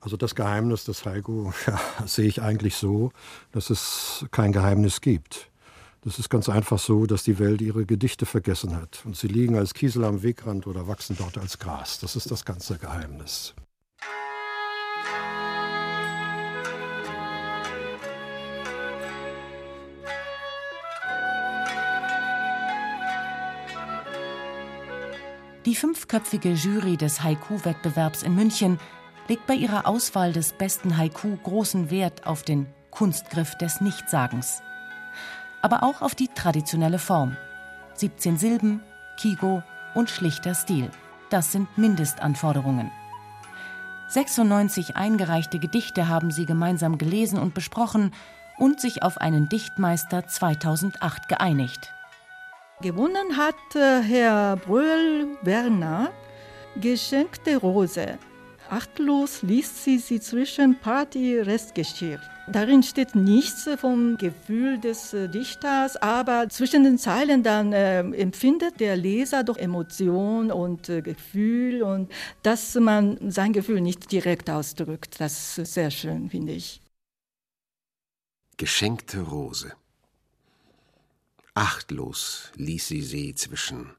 Also 0.00 0.16
das 0.16 0.34
Geheimnis 0.34 0.84
des 0.84 1.04
Haiku 1.04 1.52
ja, 1.66 1.80
sehe 2.06 2.26
ich 2.26 2.40
eigentlich 2.40 2.76
so, 2.76 3.12
dass 3.52 3.70
es 3.70 4.26
kein 4.30 4.52
Geheimnis 4.52 5.00
gibt. 5.00 5.50
Das 6.02 6.18
ist 6.18 6.30
ganz 6.30 6.48
einfach 6.48 6.78
so, 6.78 7.06
dass 7.06 7.24
die 7.24 7.38
Welt 7.40 7.60
ihre 7.60 7.84
Gedichte 7.84 8.24
vergessen 8.24 8.76
hat. 8.76 9.02
Und 9.04 9.16
sie 9.16 9.26
liegen 9.26 9.56
als 9.56 9.74
Kiesel 9.74 10.04
am 10.04 10.22
Wegrand 10.22 10.66
oder 10.66 10.86
wachsen 10.86 11.16
dort 11.18 11.36
als 11.36 11.58
Gras. 11.58 11.98
Das 11.98 12.14
ist 12.14 12.30
das 12.30 12.44
ganze 12.44 12.78
Geheimnis. 12.78 13.54
Die 25.66 25.74
fünfköpfige 25.74 26.52
Jury 26.52 26.96
des 26.96 27.22
Haiku-Wettbewerbs 27.22 28.22
in 28.22 28.34
München 28.34 28.78
legt 29.28 29.46
bei 29.46 29.54
ihrer 29.54 29.86
Auswahl 29.86 30.32
des 30.32 30.52
besten 30.52 30.96
Haiku 30.96 31.36
großen 31.36 31.90
Wert 31.90 32.26
auf 32.26 32.42
den 32.42 32.66
Kunstgriff 32.90 33.56
des 33.56 33.80
Nichtsagens 33.80 34.62
aber 35.62 35.82
auch 35.82 36.02
auf 36.02 36.14
die 36.14 36.28
traditionelle 36.28 36.98
Form. 36.98 37.36
17 37.94 38.38
Silben, 38.38 38.82
Kigo 39.16 39.62
und 39.94 40.10
schlichter 40.10 40.54
Stil. 40.54 40.90
Das 41.30 41.52
sind 41.52 41.76
Mindestanforderungen. 41.76 42.90
96 44.08 44.96
eingereichte 44.96 45.58
Gedichte 45.58 46.08
haben 46.08 46.30
sie 46.30 46.46
gemeinsam 46.46 46.96
gelesen 46.96 47.38
und 47.38 47.54
besprochen 47.54 48.12
und 48.56 48.80
sich 48.80 49.02
auf 49.02 49.18
einen 49.18 49.48
Dichtmeister 49.48 50.26
2008 50.26 51.28
geeinigt. 51.28 51.92
Gewonnen 52.80 53.36
hat 53.36 53.54
äh, 53.74 54.00
Herr 54.02 54.56
Bröll-Werner 54.56 56.10
Geschenkte 56.80 57.56
Rose. 57.56 58.18
Achtlos 58.70 59.42
liest 59.42 59.82
sie 59.82 59.98
sie 59.98 60.20
zwischen 60.20 60.78
Party-Restgeschirr. 60.78 62.20
Darin 62.50 62.82
steht 62.82 63.14
nichts 63.14 63.68
vom 63.78 64.18
Gefühl 64.18 64.78
des 64.78 65.14
äh, 65.14 65.28
Dichters, 65.28 65.96
aber 65.96 66.48
zwischen 66.50 66.84
den 66.84 66.98
Zeilen 66.98 67.42
dann 67.42 67.72
äh, 67.72 68.00
empfindet 68.00 68.80
der 68.80 68.96
Leser 68.96 69.42
doch 69.42 69.56
Emotion 69.56 70.50
und 70.50 70.88
äh, 70.88 71.02
Gefühl 71.02 71.82
und 71.82 72.12
dass 72.42 72.74
man 72.74 73.18
sein 73.30 73.52
Gefühl 73.52 73.80
nicht 73.80 74.12
direkt 74.12 74.50
ausdrückt. 74.50 75.18
Das 75.18 75.56
ist 75.56 75.74
sehr 75.74 75.90
schön, 75.90 76.28
finde 76.28 76.52
ich. 76.52 76.82
Geschenkte 78.58 79.20
Rose. 79.20 79.72
Achtlos 81.54 82.52
ließ 82.56 82.88
sie 82.88 83.02
sie 83.02 83.34
zwischen 83.34 83.90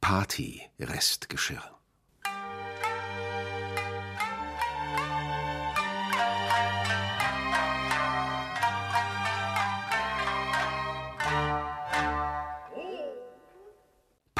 Party-Restgeschirr. 0.00 1.79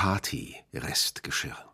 Party-Restgeschirr. 0.01 1.70